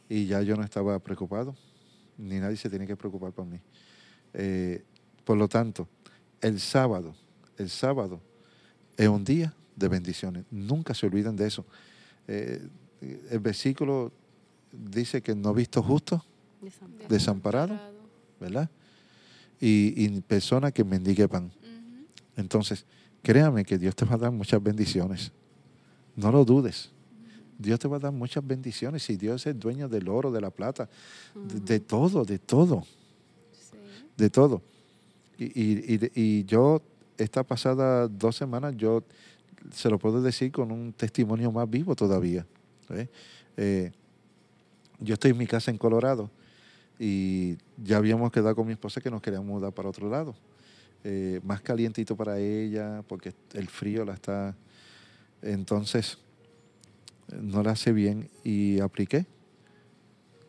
[0.08, 1.56] Y ya yo no estaba preocupado,
[2.18, 3.58] ni nadie se tiene que preocupar por mí.
[4.34, 4.84] Eh,
[5.24, 5.88] por lo tanto,
[6.40, 7.14] el sábado,
[7.56, 8.20] el sábado
[8.96, 10.44] es un día de bendiciones.
[10.50, 11.64] Nunca se olviden de eso.
[12.28, 12.66] Eh,
[13.30, 14.12] el versículo
[14.72, 16.24] dice que no visto justo,
[17.08, 17.78] Desamparado.
[18.40, 18.70] ¿verdad?
[19.60, 21.52] Y, y persona que mendigue pan.
[22.36, 22.84] Entonces,
[23.22, 25.32] créame que Dios te va a dar muchas bendiciones.
[26.16, 26.90] No lo dudes.
[27.58, 30.40] Dios te va a dar muchas bendiciones y Dios es el dueño del oro, de
[30.40, 30.88] la plata,
[31.34, 32.84] de, de todo, de todo,
[33.52, 33.76] Sí.
[34.16, 34.60] de todo.
[35.38, 36.10] Y, y- y-
[36.40, 36.82] y yo,
[37.16, 39.04] esta pasada dos semanas, yo
[39.72, 42.44] se lo puedo decir con un testimonio más vivo todavía.
[42.90, 43.08] ¿eh?
[43.56, 43.92] Eh,
[44.98, 46.30] yo estoy en mi casa en Colorado
[46.98, 50.34] y ya habíamos quedado con mi esposa que nos queríamos mudar para otro lado.
[51.04, 54.56] Eh, más calientito para ella porque el frío la está...
[55.42, 56.18] Entonces,
[57.40, 59.26] no la hace bien y apliqué.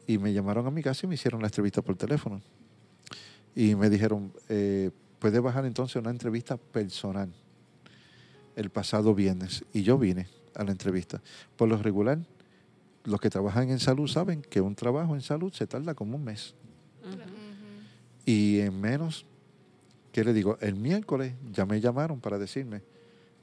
[0.08, 2.42] Y me llamaron a mi casa y me hicieron la entrevista por teléfono.
[3.56, 7.34] Y me dijeron, eh, puede bajar entonces una entrevista personal
[8.56, 9.66] el pasado viernes.
[9.74, 11.22] Y yo vine a la entrevista.
[11.56, 12.20] Por lo regular,
[13.04, 16.24] los que trabajan en salud saben que un trabajo en salud se tarda como un
[16.24, 16.56] mes.
[18.26, 19.26] Y en menos,
[20.16, 20.58] ¿qué le digo?
[20.62, 22.82] El miércoles ya me llamaron para decirme,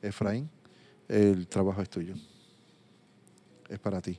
[0.01, 0.49] Efraín,
[1.07, 2.15] el trabajo es tuyo.
[3.69, 4.19] Es para ti.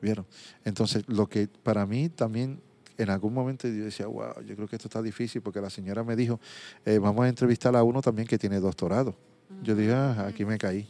[0.00, 0.24] ¿Vieron?
[0.64, 2.60] Entonces, lo que para mí también,
[2.96, 6.04] en algún momento yo decía, wow, yo creo que esto está difícil porque la señora
[6.04, 6.38] me dijo,
[6.84, 9.16] eh, vamos a entrevistar a uno también que tiene doctorado.
[9.60, 10.88] Yo dije, ah, aquí me caí.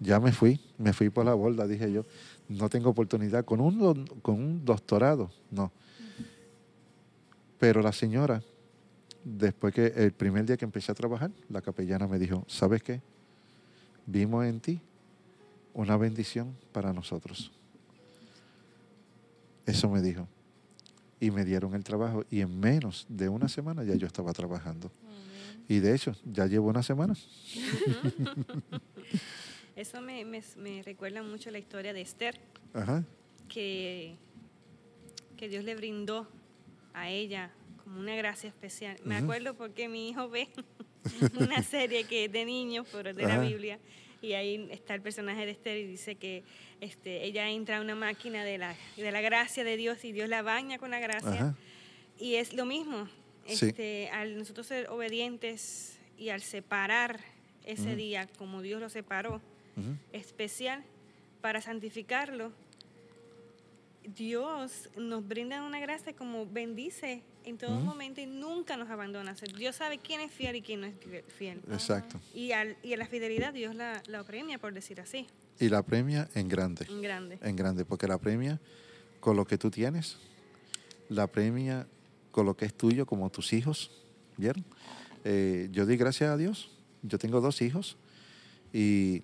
[0.00, 2.04] Ya me fui, me fui por la borda, dije yo.
[2.48, 5.70] No tengo oportunidad con un, con un doctorado, no.
[7.60, 8.42] Pero la señora,
[9.24, 13.00] después que el primer día que empecé a trabajar, la capellana me dijo, ¿sabes qué?
[14.06, 14.80] Vimos en ti
[15.74, 17.50] una bendición para nosotros.
[19.66, 20.26] Eso me dijo.
[21.20, 24.90] Y me dieron el trabajo y en menos de una semana ya yo estaba trabajando.
[25.68, 27.14] Y de hecho, ya llevo una semana.
[29.76, 32.38] Eso me, me- me recuerda mucho la historia de Esther,
[32.74, 33.04] Ajá.
[33.48, 34.16] que,
[35.36, 36.28] que Dios le brindó
[36.92, 37.50] a ella
[37.82, 38.96] como una gracia especial.
[39.04, 40.48] Me acuerdo porque mi hijo ve
[41.38, 43.40] una serie que es de niños, pero es de la.
[43.40, 43.78] Biblia,
[44.20, 46.44] y ahí está el personaje de Esther y dice que
[46.80, 50.28] este, ella entra a una máquina de la, de la gracia de Dios y Dios
[50.28, 51.32] la baña con la gracia.
[51.32, 51.56] Ajá.
[52.18, 53.08] Y es lo mismo,
[53.46, 53.66] Sí.
[53.66, 57.18] este, al nosotros ser obedientes y al separar
[57.64, 59.40] ese día como Dios lo separó,
[60.12, 60.84] especial
[61.40, 62.52] para santificarlo,
[64.04, 69.32] Dios nos brinda una gracia como bendice en todo momento y nunca nos abandona.
[69.32, 70.94] O sea, Dios sabe quién es fiel y quién no es
[71.36, 71.60] fiel.
[71.70, 72.20] Exacto.
[72.34, 75.26] Y, al, y a la fidelidad Dios la, la premia, por decir así.
[75.58, 76.86] Y la premia en grande.
[76.88, 77.38] En grande.
[77.42, 78.60] En grande, porque la premia
[79.20, 80.16] con lo que tú tienes,
[81.08, 81.86] la premia
[82.30, 83.90] con lo que es tuyo, como tus hijos.
[84.36, 84.64] ¿Vieron?
[85.24, 86.70] Eh, yo di gracias a Dios.
[87.02, 87.96] Yo tengo dos hijos
[88.72, 89.22] y,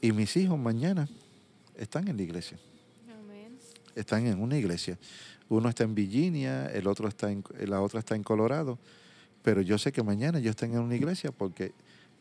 [0.00, 1.08] y mis hijos mañana
[1.76, 2.58] están en la iglesia.
[3.94, 4.98] Están en una iglesia.
[5.48, 8.78] Uno está en Virginia, el otro está en, la otra está en Colorado,
[9.42, 11.72] pero yo sé que mañana ellos están en una iglesia porque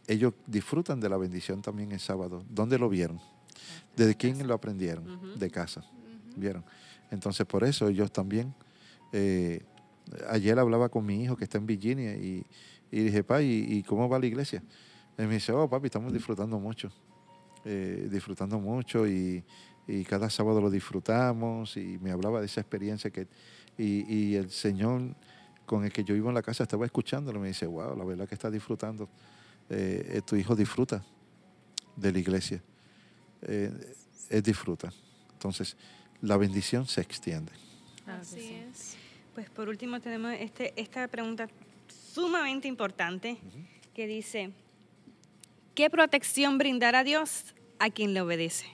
[0.07, 2.43] ellos disfrutan de la bendición también el sábado.
[2.49, 3.19] ¿Dónde lo vieron?
[3.95, 5.37] ¿De quién lo aprendieron?
[5.39, 5.83] De casa.
[6.35, 6.65] ¿Vieron?
[7.11, 8.53] Entonces, por eso ellos también.
[9.11, 9.61] Eh,
[10.29, 12.45] ayer hablaba con mi hijo que está en Virginia y,
[12.91, 14.63] dije, pa, ¿y, cómo va la iglesia?
[15.17, 16.91] Y me dice, oh, papi, estamos disfrutando mucho.
[17.65, 19.43] Eh, disfrutando mucho y,
[20.07, 23.27] cada sábado lo disfrutamos y me hablaba de esa experiencia que
[23.77, 25.15] y, el Señor
[25.65, 28.27] con el que yo iba en la casa estaba escuchándolo me dice, wow, la verdad
[28.27, 29.09] que está disfrutando.
[29.69, 31.03] Eh, tu hijo disfruta
[31.95, 32.61] de la iglesia.
[33.41, 34.91] él disfruta.
[35.33, 35.75] Entonces,
[36.21, 37.51] la bendición se extiende.
[38.05, 38.95] Así es.
[39.33, 41.49] Pues por último tenemos este, esta pregunta
[41.87, 43.37] sumamente importante
[43.93, 44.51] que dice,
[45.75, 48.65] ¿qué protección brindará Dios a quien le obedece?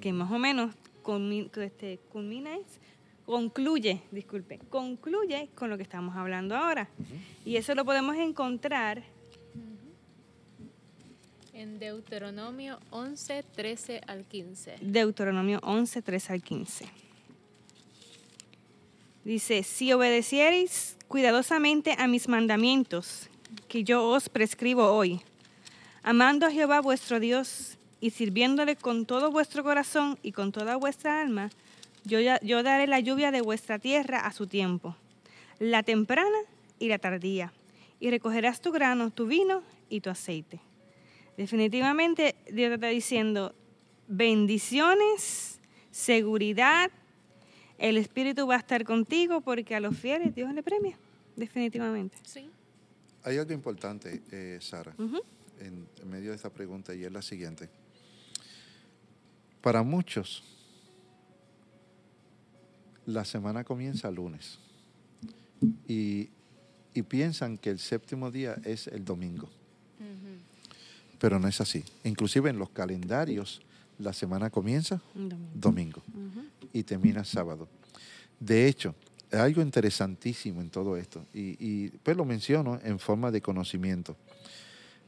[0.00, 0.74] Que más o menos
[1.56, 2.50] este, culmina
[3.24, 6.88] concluye, disculpe, concluye con lo que estamos hablando ahora.
[7.44, 9.02] Y eso lo podemos encontrar
[11.52, 14.76] en Deuteronomio 11, 13 al 15.
[14.80, 16.86] Deuteronomio 11, 13 al 15.
[19.24, 23.28] Dice, si obedeciereis cuidadosamente a mis mandamientos,
[23.66, 25.20] que yo os prescribo hoy,
[26.02, 31.20] amando a Jehová vuestro Dios y sirviéndole con todo vuestro corazón y con toda vuestra
[31.20, 31.50] alma,
[32.04, 34.96] yo, yo daré la lluvia de vuestra tierra a su tiempo,
[35.58, 36.38] la temprana
[36.78, 37.52] y la tardía,
[38.00, 40.60] y recogerás tu grano, tu vino y tu aceite
[41.38, 43.54] Definitivamente Dios te está diciendo
[44.08, 45.60] bendiciones,
[45.92, 46.90] seguridad,
[47.78, 50.98] el Espíritu va a estar contigo porque a los fieles Dios le premia,
[51.36, 52.16] definitivamente.
[52.24, 52.50] Sí.
[53.22, 54.92] Hay algo importante, eh, Sara,
[55.60, 57.70] en, medio de esta pregunta y es la siguiente.
[59.68, 60.42] Para muchos,
[63.04, 64.58] la semana comienza lunes
[65.86, 66.30] y,
[67.06, 69.50] piensan que el séptimo día es el domingo
[71.18, 71.84] pero no es así.
[72.04, 73.60] Inclusive en los calendarios,
[73.98, 75.02] la semana comienza
[75.52, 76.02] domingo,
[76.72, 77.68] y termina sábado.
[78.40, 78.94] De hecho,
[79.30, 84.16] hay algo interesantísimo en todo esto, y, pues lo menciono en forma de conocimiento.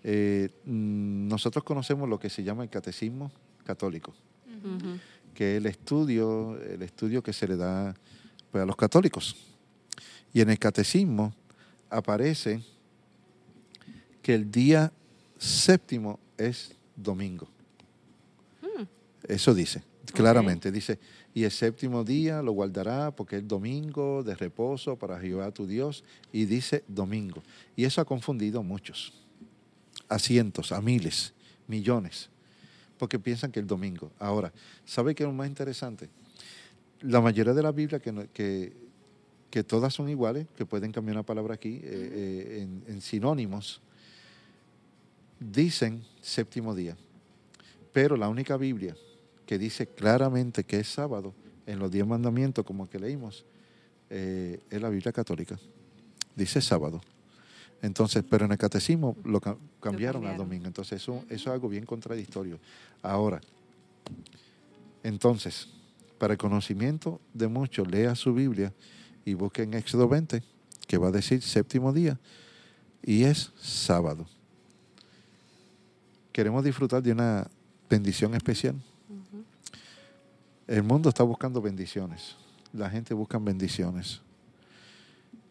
[0.04, 3.32] Eh, mm, nosotros conocemos lo que se llama el catecismo
[3.64, 4.12] católico,
[5.34, 7.94] que es el estudio, el estudio que se le da
[8.50, 9.36] pues, a los católicos.
[10.32, 11.34] Y en el catecismo
[11.88, 12.62] aparece
[14.22, 14.92] que el día
[15.38, 17.48] séptimo es domingo.
[18.60, 18.84] Hmm.
[19.26, 19.82] Eso dice,
[20.12, 20.70] claramente.
[20.70, 20.98] Dice,
[21.34, 26.04] y el séptimo día lo guardará porque es domingo de reposo para Jehová tu Dios.
[26.32, 27.42] Y dice domingo.
[27.76, 29.12] Y eso ha confundido a muchos,
[30.08, 31.32] a cientos, a miles,
[31.66, 32.30] millones,
[33.00, 34.12] porque piensan que es domingo.
[34.18, 34.52] Ahora,
[34.84, 36.10] ¿sabe qué es lo más interesante?
[37.00, 38.74] La mayoría de la Biblia que,
[39.50, 43.80] que, todas son iguales, que pueden cambiar una palabra aquí, eh, eh, en sinónimos,
[45.40, 46.94] dicen séptimo día,
[47.94, 48.94] pero la única Biblia
[49.46, 51.32] que dice claramente que es sábado
[51.64, 53.46] en los diez mandamientos, como que leímos,
[54.10, 55.58] eh, es la Biblia católica.
[56.36, 57.00] Dice sábado.
[57.82, 59.40] Entonces, pero en el catecismo lo,
[59.80, 60.66] cambiaron, al domingo.
[60.66, 62.58] Entonces, eso, eso es algo bien contradictorio.
[63.02, 63.40] Ahora,
[65.02, 65.68] entonces,
[66.18, 68.72] para el conocimiento de muchos, lea su Biblia
[69.24, 70.42] y busque en Éxodo 20,
[70.86, 72.18] que va a decir séptimo día,
[73.02, 74.26] y es sábado
[76.32, 77.46] queremos disfrutar de una
[77.88, 78.74] bendición especial.
[80.66, 82.36] El mundo está buscando bendiciones.
[82.72, 84.20] La gente busca bendiciones.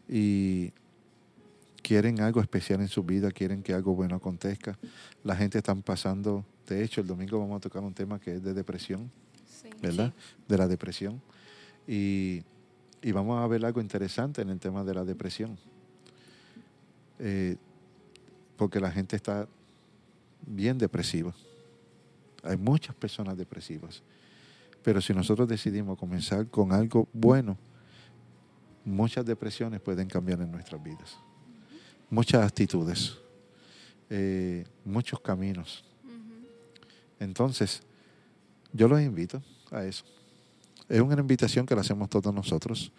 [0.07, 0.71] Y
[1.81, 4.77] quieren algo especial en su vida, quieren que algo bueno acontezca.
[5.23, 8.43] La gente está pasando, de hecho, el domingo vamos a tocar un tema que es
[8.43, 9.11] de depresión,
[9.81, 10.13] ¿verdad?
[10.47, 11.21] De la depresión.
[11.87, 12.43] Y,
[13.13, 15.57] vamos a ver algo interesante en el tema de la depresión.
[17.19, 17.57] Eh,
[18.55, 19.47] porque la gente está
[20.45, 21.33] bien depresiva.
[22.43, 24.03] Hay muchas personas depresivas.
[24.83, 27.57] Pero si nosotros decidimos comenzar con algo bueno,
[28.85, 31.17] muchas depresiones pueden cambiar en nuestras vidas.
[32.09, 33.17] Muchas actitudes,
[34.09, 35.83] eh, muchos caminos.
[37.19, 37.81] Entonces,
[38.73, 39.41] yo los invito
[39.71, 40.05] a eso.
[40.87, 42.91] Es una invitación que le hacemos todos nosotros,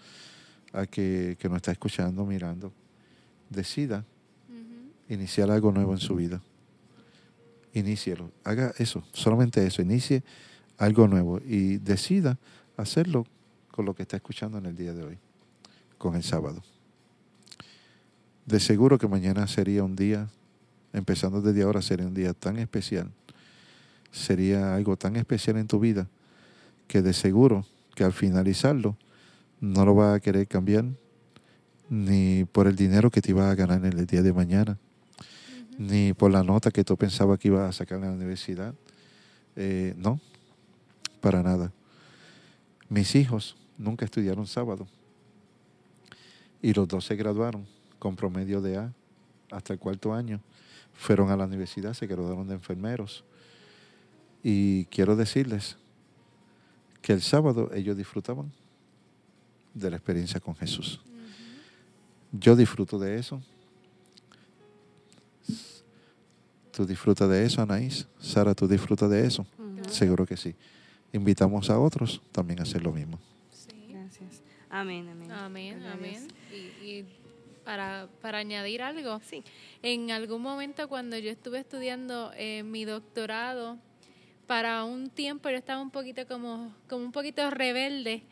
[0.72, 2.72] a que, que nos está escuchando, mirando,
[3.48, 4.04] decida
[5.08, 6.40] iniciar algo nuevo en su vida
[7.72, 8.30] inícielo.
[8.44, 10.22] Haga eso, solamente eso, inicie
[10.78, 12.38] algo nuevo y decida
[12.76, 13.26] hacerlo
[13.70, 15.18] con lo que está escuchando en el día de hoy,
[15.98, 16.62] con el sábado.
[18.50, 20.28] De seguro que mañana sería un día,
[20.92, 23.08] empezando desde ahora, sería un día tan especial,
[24.10, 26.08] sería algo tan especial en tu vida,
[26.88, 28.96] que de seguro que al finalizarlo
[29.60, 30.84] no lo vas a querer cambiar
[31.88, 34.78] ni por el dinero que te ibas a ganar en el día de mañana,
[35.78, 38.74] ni por la nota que tú pensabas que ibas a sacar en la universidad.
[39.54, 40.18] Eh, no,
[41.20, 41.72] para nada.
[42.88, 44.88] Mis hijos nunca estudiaron sábado
[46.60, 48.92] y los dos se graduaron con promedio de A
[49.52, 50.40] hasta el cuarto año.
[50.94, 53.22] Fueron a la universidad, se graduaron de enfermeros.
[54.42, 55.76] Y quiero decirles
[57.00, 58.50] que el sábado ellos disfrutaban
[59.74, 61.00] de la experiencia con Jesús.
[62.32, 63.40] Yo disfruto de eso.
[66.72, 68.08] ¿Tú disfrutas de eso, Anaís?
[68.20, 69.46] Sara, ¿tú disfrutas de eso?
[69.88, 70.54] Seguro que sí.
[71.12, 73.18] Invitamos a otros también a hacer lo mismo.
[73.88, 74.42] Gracias.
[74.70, 75.32] Amén, amén.
[75.32, 76.28] Amén, amén.
[76.82, 77.04] Y,
[77.70, 79.44] para, para, añadir algo, sí.
[79.80, 83.78] en algún momento cuando yo estuve estudiando eh, mi doctorado,
[84.48, 88.24] para un tiempo yo estaba un poquito como, como un poquito rebelde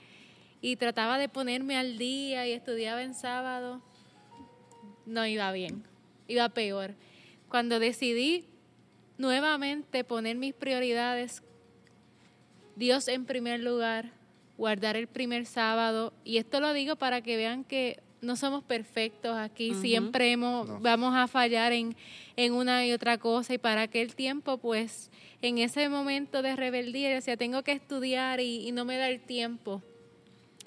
[0.60, 3.80] y trataba de ponerme al día y estudiaba en sábado,
[5.06, 5.84] no iba bien,
[6.26, 6.96] iba peor.
[7.48, 8.44] Cuando decidí
[9.18, 11.44] nuevamente poner mis prioridades,
[12.74, 14.10] Dios en primer lugar,
[14.56, 19.36] guardar el primer sábado, y esto lo digo para que vean que no somos perfectos
[19.36, 21.96] aquí, siempre hemos, vamos a fallar en,
[22.36, 25.10] en una y otra cosa, y para aquel tiempo, pues,
[25.42, 29.20] en ese momento de rebeldía, decía, tengo que estudiar y, y no me da el
[29.20, 29.82] tiempo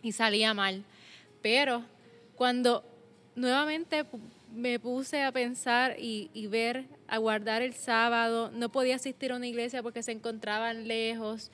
[0.01, 0.83] y salía mal.
[1.41, 1.83] Pero
[2.35, 2.83] cuando
[3.35, 4.05] nuevamente
[4.53, 9.47] me puse a pensar y, ver, a guardar el sábado, no podía asistir a una
[9.47, 11.51] iglesia porque se encontraban lejos.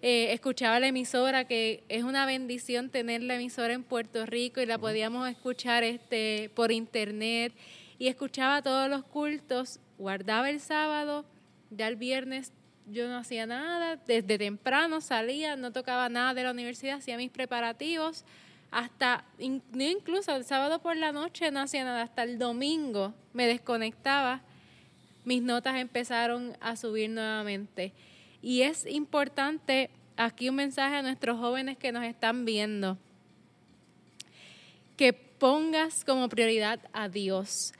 [0.00, 4.66] Eh, escuchaba la emisora, que es una bendición tener la emisora en Puerto Rico y
[4.66, 7.52] la podíamos escuchar este, por internet.
[7.98, 11.24] Y escuchaba todos los cultos, guardaba el sábado,
[11.70, 12.52] ya el viernes
[12.86, 17.30] yo no hacía nada, desde temprano salía, no tocaba nada de la universidad, hacía mis
[17.30, 18.24] preparativos,
[18.70, 24.42] hasta incluso el sábado por la noche no hacía nada, hasta el domingo me desconectaba,
[25.24, 27.92] mis notas empezaron a subir nuevamente.
[28.42, 32.98] Y es importante aquí un mensaje a nuestros jóvenes que nos están viendo,
[34.96, 37.72] que pongas como prioridad a Dios.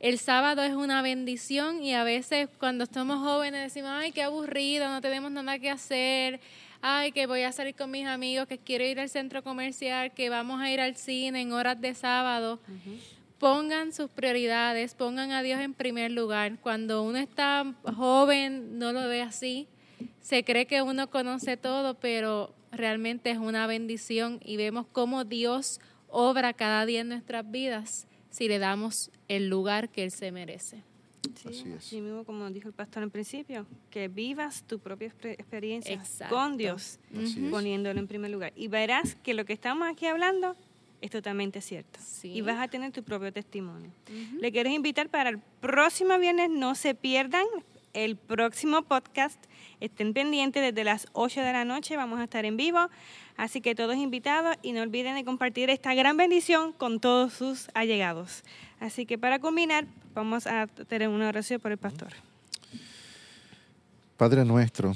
[0.00, 4.88] El sábado es una bendición y a veces cuando estamos jóvenes decimos, ay, qué aburrido,
[4.88, 6.40] no tenemos nada que hacer,
[6.80, 10.30] ay, que voy a salir con mis amigos, que quiero ir al centro comercial, que
[10.30, 12.60] vamos a ir al cine en horas de sábado.
[13.38, 16.58] Pongan sus prioridades, pongan a Dios en primer lugar.
[16.60, 17.64] Cuando uno está
[17.96, 19.66] joven no lo ve así,
[20.20, 25.80] se cree que uno conoce todo, pero realmente es una bendición y vemos cómo Dios
[26.08, 30.82] obra cada día en nuestras vidas si le damos el lugar que Él se merece.
[31.34, 36.56] Sí, así, mismo como dijo el pastor en principio, que vivas tu propia experiencia con
[36.56, 36.98] Dios,
[37.50, 38.52] poniéndolo en primer lugar.
[38.56, 40.56] Y verás que lo que estamos aquí hablando
[41.00, 41.98] es totalmente cierto.
[42.22, 43.90] Y vas a tener tu propio testimonio.
[44.40, 47.46] Le quiero invitar para el próximo viernes, no se pierdan
[47.92, 49.38] el próximo podcast.
[49.80, 52.88] Estén pendientes desde las 8 de la noche, vamos a estar en vivo.
[53.36, 57.68] Así que todos invitados y no olviden de compartir esta gran bendición con todos sus
[57.74, 58.42] allegados.
[58.80, 62.12] Así que para culminar, vamos a tener una oración por el pastor.
[64.16, 64.94] Padre nuestro,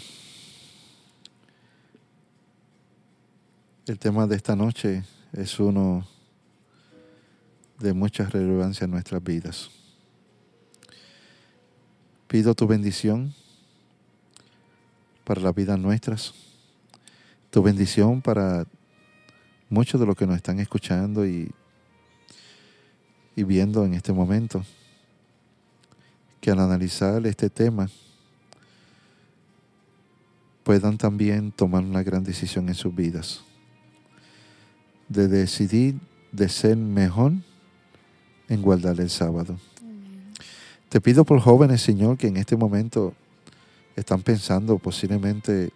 [3.86, 6.04] el tema de esta noche es uno
[7.78, 9.70] de mucha relevancia en nuestras vidas.
[12.26, 13.34] Pido tu bendición
[15.24, 16.34] para las vidas nuestras
[17.52, 18.64] tu bendición para
[19.68, 21.52] muchos de los que nos están escuchando y,
[23.36, 24.64] y viendo en este momento,
[26.40, 27.90] que al analizar este tema
[30.64, 33.44] puedan también tomar una gran decisión en sus vidas,
[35.10, 35.96] de decidir
[36.32, 37.32] de ser mejor
[38.48, 39.58] en guardar el sábado.
[40.88, 43.12] Te pido por jóvenes, Señor, que en este momento
[43.96, 45.70] están pensando posiblemente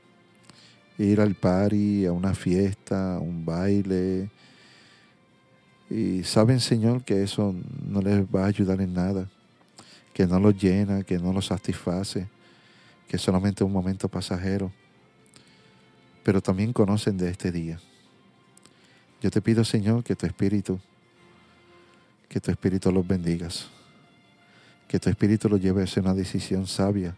[0.98, 4.30] ir al party, a una fiesta, a un baile.
[5.90, 7.54] Y saben, Señor, que eso
[7.86, 9.28] no les va a ayudar en nada,
[10.14, 12.26] que no los llena, que no los satisface,
[13.08, 14.72] que solamente es un momento pasajero.
[16.24, 17.78] Pero también conocen de este día.
[19.22, 20.80] Yo te pido, Señor, que tu espíritu,
[22.28, 23.68] que tu espíritu los bendigas,
[24.88, 27.16] que tu espíritu los lleve a una decisión sabia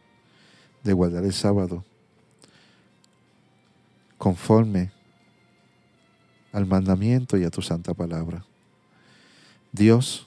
[0.83, 1.85] de guardar el sábado
[4.17, 4.91] conforme
[6.53, 8.45] al mandamiento y a tu santa palabra.
[9.73, 10.27] Dios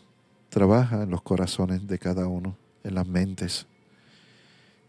[0.49, 3.65] trabaja en los corazones de cada uno, en las mentes,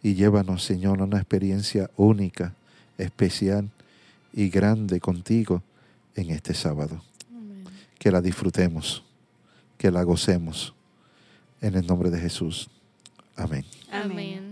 [0.02, 2.54] y llévanos, Señor, a una experiencia única,
[2.98, 3.70] especial
[4.32, 5.62] y grande contigo
[6.16, 7.02] en este sábado.
[7.98, 9.04] Que la disfrutemos,
[9.78, 10.74] que la gocemos.
[11.60, 12.68] En el nombre de Jesús.
[13.36, 13.64] Amén.
[13.92, 14.51] Amén.